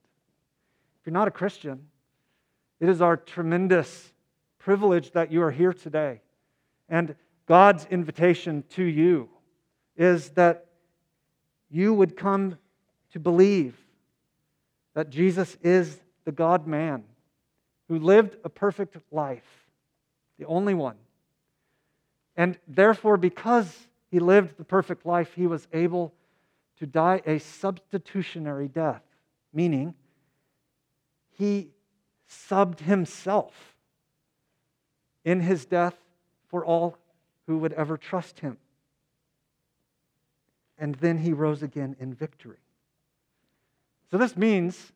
You're 1.07 1.12
not 1.12 1.29
a 1.29 1.31
Christian, 1.31 1.87
it 2.81 2.88
is 2.88 3.01
our 3.01 3.16
tremendous 3.16 4.12
privilege 4.59 5.12
that 5.12 5.31
you 5.31 5.40
are 5.42 5.53
here 5.53 5.73
today. 5.73 6.21
And 6.88 7.14
God's 7.47 7.87
invitation 7.87 8.64
to 8.71 8.83
you 8.83 9.29
is 9.97 10.31
that 10.31 10.66
you 11.71 11.95
would 11.95 12.16
come 12.16 12.59
to 13.12 13.21
believe 13.21 13.77
that 14.95 15.09
Jesus 15.09 15.57
is 15.62 15.97
the 16.25 16.33
God 16.33 16.66
man 16.66 17.05
who 17.88 18.01
lived 18.01 18.37
a 18.42 18.49
perfect 18.49 18.97
life, 19.12 19.69
the 20.40 20.47
only 20.47 20.75
one. 20.75 20.97
And 22.37 22.59
therefore, 22.66 23.16
because 23.16 23.87
he 24.11 24.19
lived 24.19 24.59
the 24.59 24.64
perfect 24.64 25.07
life, 25.07 25.35
he 25.35 25.47
was 25.47 25.69
able 25.73 26.12
to 26.81 26.87
die 26.87 27.23
a 27.25 27.38
substitutionary 27.38 28.66
death, 28.66 29.03
meaning 29.53 29.95
he 31.37 31.70
subbed 32.29 32.81
himself 32.81 33.77
in 35.25 35.40
his 35.40 35.64
death 35.64 35.96
for 36.49 36.64
all 36.64 36.96
who 37.46 37.59
would 37.59 37.72
ever 37.75 37.96
trust 37.96 38.40
him. 38.40 38.57
And 40.79 40.94
then 40.96 41.18
he 41.18 41.33
rose 41.33 41.62
again 41.62 41.96
in 41.99 42.14
victory. 42.14 42.59
So 44.11 44.18
this 44.18 44.37
means 44.37 44.92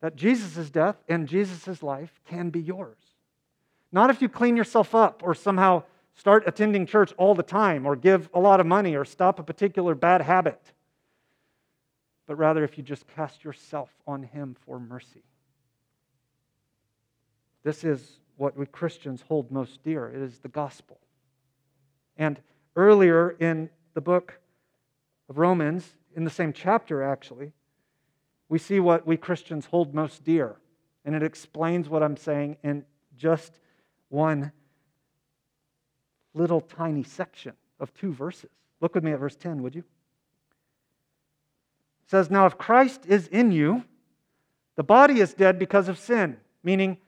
that 0.00 0.16
Jesus' 0.16 0.70
death 0.70 0.96
and 1.08 1.28
Jesus' 1.28 1.82
life 1.82 2.20
can 2.26 2.50
be 2.50 2.60
yours. 2.60 2.98
Not 3.92 4.10
if 4.10 4.20
you 4.20 4.28
clean 4.28 4.56
yourself 4.56 4.94
up 4.94 5.22
or 5.24 5.34
somehow 5.34 5.84
start 6.14 6.44
attending 6.46 6.86
church 6.86 7.12
all 7.18 7.34
the 7.34 7.42
time 7.42 7.86
or 7.86 7.96
give 7.96 8.28
a 8.34 8.40
lot 8.40 8.60
of 8.60 8.66
money 8.66 8.94
or 8.94 9.04
stop 9.04 9.38
a 9.38 9.42
particular 9.42 9.94
bad 9.94 10.22
habit, 10.22 10.72
but 12.26 12.36
rather 12.36 12.64
if 12.64 12.76
you 12.76 12.84
just 12.84 13.06
cast 13.08 13.44
yourself 13.44 13.90
on 14.06 14.22
Him 14.22 14.56
for 14.64 14.78
mercy. 14.78 15.22
This 17.62 17.84
is 17.84 18.20
what 18.36 18.56
we 18.56 18.66
Christians 18.66 19.22
hold 19.22 19.50
most 19.50 19.82
dear 19.82 20.08
it 20.08 20.20
is 20.20 20.38
the 20.38 20.48
gospel. 20.48 20.98
And 22.16 22.40
earlier 22.74 23.30
in 23.30 23.70
the 23.94 24.00
book 24.00 24.40
of 25.28 25.38
Romans, 25.38 25.94
in 26.14 26.24
the 26.24 26.30
same 26.30 26.52
chapter 26.52 27.02
actually, 27.02 27.52
we 28.48 28.58
see 28.58 28.80
what 28.80 29.06
we 29.06 29.16
Christians 29.16 29.66
hold 29.66 29.94
most 29.94 30.24
dear. 30.24 30.56
And 31.04 31.14
it 31.14 31.22
explains 31.22 31.88
what 31.88 32.02
I'm 32.02 32.16
saying 32.16 32.56
in 32.62 32.84
just 33.16 33.58
one 34.08 34.52
little 36.34 36.60
tiny 36.60 37.02
section 37.02 37.52
of 37.80 37.92
two 37.94 38.12
verses. 38.12 38.50
Look 38.80 38.94
with 38.94 39.04
me 39.04 39.12
at 39.12 39.18
verse 39.18 39.36
10, 39.36 39.62
would 39.62 39.74
you? 39.74 39.84
Says, 42.06 42.30
Now 42.30 42.46
if 42.46 42.56
Christ 42.56 43.06
is 43.06 43.26
in 43.28 43.52
you, 43.52 43.84
the 44.76 44.82
body 44.82 45.20
is 45.20 45.34
dead 45.34 45.58
because 45.58 45.88
of 45.88 45.98
sin. 45.98 46.36
Meaning, 46.62 46.98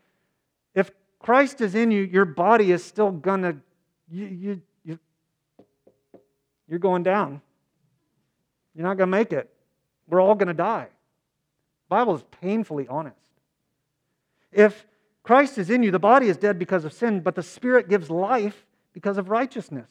if 0.74 0.90
Christ 1.18 1.60
is 1.60 1.74
in 1.74 1.90
you, 1.90 2.02
your 2.02 2.24
body 2.24 2.72
is 2.72 2.84
still 2.84 3.10
gonna, 3.10 3.56
you, 4.10 4.24
you, 4.26 4.62
you, 4.84 4.98
you're 6.68 6.78
going 6.78 7.02
down. 7.02 7.40
You're 8.74 8.86
not 8.86 8.96
gonna 8.96 9.10
make 9.10 9.32
it. 9.32 9.50
We're 10.08 10.20
all 10.20 10.34
gonna 10.34 10.54
die. 10.54 10.88
The 11.88 11.96
Bible 11.96 12.14
is 12.14 12.24
painfully 12.40 12.86
honest. 12.88 13.16
If 14.52 14.86
Christ 15.22 15.58
is 15.58 15.68
in 15.68 15.82
you, 15.82 15.90
the 15.90 15.98
body 15.98 16.28
is 16.28 16.36
dead 16.36 16.58
because 16.58 16.84
of 16.84 16.92
sin, 16.92 17.20
but 17.20 17.34
the 17.34 17.42
Spirit 17.42 17.88
gives 17.88 18.08
life 18.08 18.64
because 18.92 19.18
of 19.18 19.28
righteousness. 19.28 19.90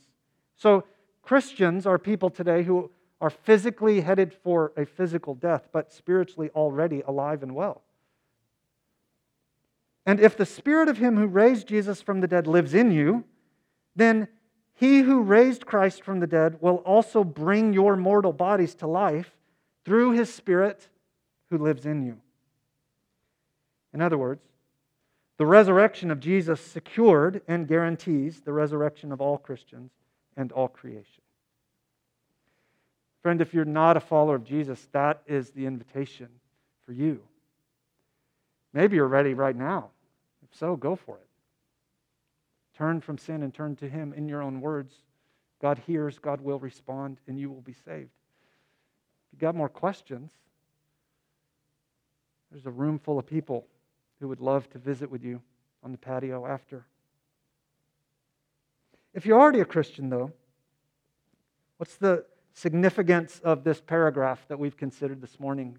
So, 0.55 0.85
Christians 1.21 1.85
are 1.85 1.99
people 1.99 2.29
today 2.29 2.63
who 2.63 2.89
are 3.19 3.29
physically 3.29 4.01
headed 4.01 4.33
for 4.33 4.71
a 4.77 4.85
physical 4.85 5.33
death, 5.33 5.69
but 5.71 5.91
spiritually 5.91 6.49
already 6.55 7.01
alive 7.07 7.43
and 7.43 7.55
well. 7.55 7.81
And 10.05 10.19
if 10.19 10.37
the 10.37 10.45
Spirit 10.45 10.87
of 10.87 10.97
Him 10.97 11.17
who 11.17 11.27
raised 11.27 11.67
Jesus 11.67 12.01
from 12.01 12.21
the 12.21 12.27
dead 12.27 12.47
lives 12.47 12.73
in 12.73 12.91
you, 12.91 13.25
then 13.95 14.27
He 14.73 15.01
who 15.01 15.21
raised 15.21 15.65
Christ 15.65 16.03
from 16.03 16.19
the 16.19 16.27
dead 16.27 16.57
will 16.61 16.77
also 16.77 17.23
bring 17.23 17.73
your 17.73 17.95
mortal 17.95 18.33
bodies 18.33 18.75
to 18.75 18.87
life 18.87 19.31
through 19.83 20.11
His 20.11 20.33
Spirit 20.33 20.87
who 21.49 21.57
lives 21.57 21.85
in 21.85 22.05
you. 22.05 22.17
In 23.93 24.01
other 24.01 24.17
words, 24.17 24.43
the 25.37 25.45
resurrection 25.45 26.11
of 26.11 26.19
Jesus 26.19 26.61
secured 26.61 27.41
and 27.47 27.67
guarantees 27.67 28.41
the 28.41 28.53
resurrection 28.53 29.11
of 29.11 29.21
all 29.21 29.37
Christians 29.37 29.91
and 30.35 30.51
all 30.51 30.67
creation. 30.67 31.21
Friend, 33.21 33.41
if 33.41 33.53
you're 33.53 33.65
not 33.65 33.97
a 33.97 33.99
follower 33.99 34.35
of 34.35 34.43
Jesus, 34.43 34.87
that 34.91 35.21
is 35.27 35.49
the 35.49 35.65
invitation 35.65 36.29
for 36.85 36.93
you. 36.93 37.21
Maybe 38.73 38.95
you're 38.95 39.07
ready 39.07 39.33
right 39.33 39.55
now. 39.55 39.89
If 40.43 40.57
so, 40.57 40.75
go 40.75 40.95
for 40.95 41.17
it. 41.17 41.27
Turn 42.77 43.01
from 43.01 43.17
sin 43.17 43.43
and 43.43 43.53
turn 43.53 43.75
to 43.77 43.89
Him 43.89 44.13
in 44.13 44.29
your 44.29 44.41
own 44.41 44.61
words. 44.61 44.93
God 45.61 45.81
hears, 45.87 46.19
God 46.19 46.41
will 46.41 46.59
respond, 46.59 47.17
and 47.27 47.39
you 47.39 47.49
will 47.49 47.61
be 47.61 47.73
saved. 47.73 48.11
If 49.25 49.33
you've 49.33 49.41
got 49.41 49.55
more 49.55 49.69
questions, 49.69 50.31
there's 52.51 52.65
a 52.65 52.71
room 52.71 52.99
full 52.99 53.17
of 53.17 53.25
people 53.25 53.65
who 54.19 54.27
would 54.27 54.39
love 54.39 54.69
to 54.69 54.77
visit 54.77 55.09
with 55.09 55.23
you 55.23 55.41
on 55.83 55.91
the 55.91 55.97
patio 55.97 56.45
after. 56.45 56.85
If 59.13 59.25
you're 59.25 59.39
already 59.39 59.61
a 59.61 59.65
Christian, 59.65 60.09
though, 60.09 60.31
what's 61.77 61.95
the 61.95 62.25
significance 62.57 63.39
of 63.43 63.63
this 63.63 63.79
paragraph 63.79 64.43
that 64.47 64.57
we've 64.57 64.75
considered 64.75 65.21
this 65.21 65.39
morning 65.39 65.77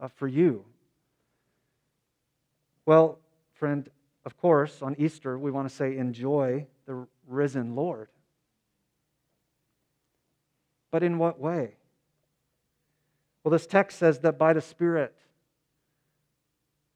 uh, 0.00 0.08
for 0.08 0.26
you? 0.26 0.64
Well, 2.84 3.20
friend, 3.54 3.88
of 4.24 4.36
course, 4.36 4.82
on 4.82 4.96
Easter, 4.98 5.38
we 5.38 5.52
want 5.52 5.68
to 5.68 5.74
say, 5.74 5.96
enjoy 5.96 6.66
the 6.86 7.06
risen 7.28 7.76
Lord. 7.76 8.08
But 10.90 11.04
in 11.04 11.18
what 11.18 11.38
way? 11.38 11.74
Well, 13.44 13.52
this 13.52 13.68
text 13.68 13.96
says 13.96 14.18
that 14.20 14.36
by 14.36 14.52
the 14.52 14.60
Spirit, 14.60 15.14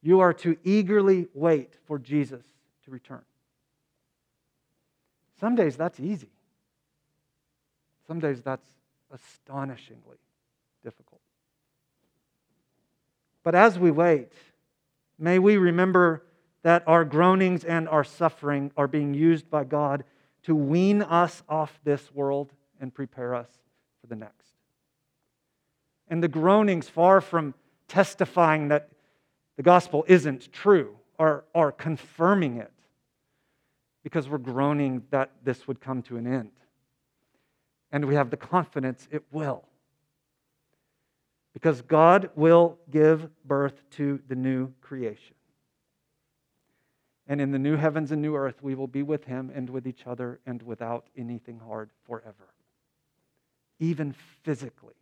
you 0.02 0.18
are 0.18 0.32
to 0.34 0.56
eagerly 0.64 1.28
wait 1.34 1.74
for 1.84 2.00
Jesus 2.00 2.42
to 2.84 2.90
return. 2.90 3.22
Some 5.38 5.54
days 5.54 5.76
that's 5.76 6.00
easy, 6.00 6.30
some 8.08 8.18
days 8.18 8.42
that's 8.42 8.66
astonishingly 9.12 10.18
difficult. 10.83 11.20
But 13.42 13.55
as 13.55 13.79
we 13.79 13.90
wait, 13.90 14.33
may 15.18 15.38
we 15.38 15.57
remember 15.57 16.25
that 16.62 16.83
our 16.87 17.05
groanings 17.05 17.64
and 17.64 17.88
our 17.88 18.05
suffering 18.05 18.70
are 18.77 18.88
being 18.88 19.14
used 19.14 19.49
by 19.49 19.64
God 19.64 20.05
to 20.42 20.55
wean 20.55 21.03
us 21.03 21.42
off 21.49 21.79
this 21.85 22.14
world 22.14 22.53
and 22.81 22.94
prepare 22.94 23.35
us 23.35 23.49
for 24.01 24.07
the 24.07 24.16
next. 24.16 24.35
And 26.09 26.23
the 26.23 26.29
groanings, 26.29 26.88
far 26.88 27.20
from 27.20 27.55
testifying 27.88 28.68
that 28.68 28.90
the 29.57 29.62
gospel 29.62 30.05
isn't 30.09 30.53
true, 30.53 30.96
are, 31.18 31.44
are 31.55 31.73
confirming 31.73 32.57
it 32.57 32.73
because 34.03 34.29
we're 34.29 34.38
groaning 34.38 35.03
that 35.11 35.31
this 35.44 35.68
would 35.68 35.81
come 35.81 36.03
to 36.03 36.16
an 36.16 36.27
end. 36.27 36.51
And 37.92 38.05
we 38.05 38.14
have 38.14 38.31
the 38.31 38.37
confidence 38.37 39.09
it 39.11 39.24
will. 39.33 39.64
Because 41.53 41.83
God 41.83 42.31
will 42.37 42.79
give 42.90 43.29
birth 43.44 43.83
to 43.92 44.20
the 44.29 44.37
new 44.37 44.72
creation. 44.81 45.35
And 47.26 47.40
in 47.40 47.53
the 47.53 47.59
new 47.59 47.76
heavens 47.76 48.11
and 48.11 48.20
new 48.20 48.37
earth, 48.37 48.62
we 48.62 48.74
will 48.74 48.88
be 48.88 49.03
with 49.03 49.24
Him 49.24 49.53
and 49.55 49.70
with 49.70 49.87
each 49.87 50.07
other 50.07 50.40
and 50.46 50.62
without 50.62 51.07
anything 51.16 51.61
hard 51.61 51.90
forever, 52.05 52.55
even 53.79 54.14
physically. 54.42 54.94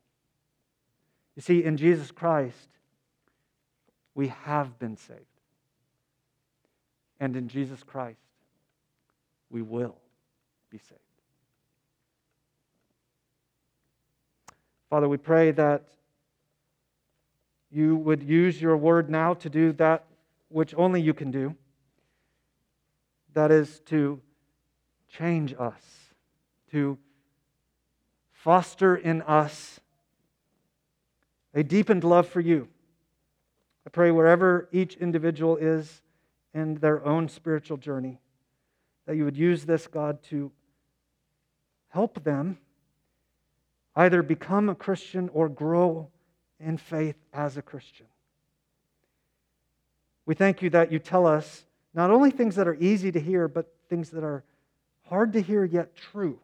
You 1.37 1.43
see, 1.43 1.65
in 1.65 1.77
Jesus 1.77 2.11
Christ, 2.11 2.69
we 4.15 4.29
have 4.29 4.79
been 4.79 4.97
saved. 4.97 5.23
And 7.21 7.37
in 7.37 7.49
Jesus 7.49 7.83
Christ, 7.83 8.19
we 9.49 9.63
will 9.63 9.97
be 10.71 10.79
saved. 10.79 11.01
Father, 14.91 15.09
we 15.09 15.19
pray 15.19 15.51
that 15.51 15.85
you 17.71 17.97
would 17.97 18.23
use 18.23 18.61
your 18.61 18.77
word 18.77 19.11
now 19.11 19.35
to 19.35 19.51
do 19.51 19.73
that 19.73 20.07
which 20.49 20.75
only 20.75 21.03
you 21.03 21.13
can 21.13 21.31
do. 21.31 21.55
That 23.35 23.51
is 23.51 23.81
to 23.87 24.21
change 25.09 25.55
us, 25.59 25.83
to 26.71 26.97
foster 28.33 28.97
in 28.97 29.21
us 29.23 29.79
a 31.53 31.63
deepened 31.63 32.05
love 32.05 32.27
for 32.27 32.41
you. 32.41 32.69
I 33.87 33.91
pray 33.91 34.11
wherever 34.11 34.69
each 34.73 34.97
individual 34.97 35.57
is 35.57 36.03
in 36.55 36.77
their 36.77 37.05
own 37.05 37.29
spiritual 37.29 37.77
journey, 37.77 38.21
that 39.07 39.17
you 39.17 39.25
would 39.25 39.37
use 39.37 39.67
this, 39.67 39.87
God, 39.87 40.23
to 40.25 40.51
help 41.89 42.25
them 42.25 42.59
either 43.99 44.23
become 44.23 44.69
a 44.69 44.77
Christian 44.77 45.29
or 45.35 45.49
grow 45.49 46.09
in 46.61 46.79
faith 46.79 47.17
as 47.33 47.57
a 47.57 47.63
Christian. 47.63 48.07
We 50.25 50.37
thank 50.37 50.63
you 50.63 50.71
that 50.71 50.93
you 50.93 51.01
tell 51.01 51.27
us 51.27 51.65
not 51.93 52.11
only 52.11 52.31
things 52.31 52.55
that 52.55 52.69
are 52.69 52.77
easy 52.77 53.11
to 53.11 53.19
hear, 53.19 53.49
but 53.49 53.75
things 53.89 54.11
that 54.11 54.23
are 54.23 54.45
hard 55.09 55.33
to 55.33 55.43
hear 55.43 55.65
yet 55.65 55.97
true. 55.97 56.39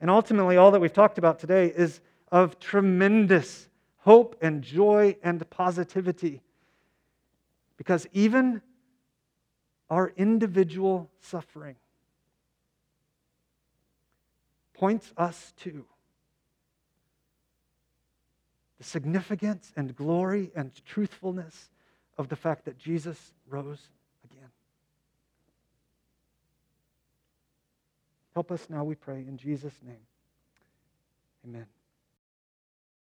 And 0.00 0.10
ultimately, 0.10 0.56
all 0.56 0.72
that 0.72 0.80
we've 0.80 0.92
talked 0.92 1.18
about 1.18 1.38
today 1.38 1.72
is 1.74 2.00
of 2.32 2.58
tremendous 2.58 3.68
hope 3.98 4.36
and 4.42 4.60
joy 4.60 5.16
and 5.22 5.48
positivity. 5.48 6.42
Because 7.76 8.08
even 8.12 8.60
our 9.88 10.12
individual 10.16 11.10
suffering 11.20 11.76
points 14.74 15.12
us 15.16 15.54
to 15.58 15.84
the 18.78 18.84
significance 18.84 19.72
and 19.76 19.94
glory 19.96 20.50
and 20.54 20.72
truthfulness 20.84 21.70
of 22.18 22.28
the 22.28 22.36
fact 22.36 22.64
that 22.64 22.78
Jesus 22.78 23.32
rose 23.48 23.88
again. 24.30 24.50
Help 28.34 28.50
us 28.50 28.66
now, 28.68 28.84
we 28.84 28.94
pray, 28.94 29.24
in 29.26 29.36
Jesus' 29.36 29.80
name. 29.82 30.06
Amen. 31.46 31.66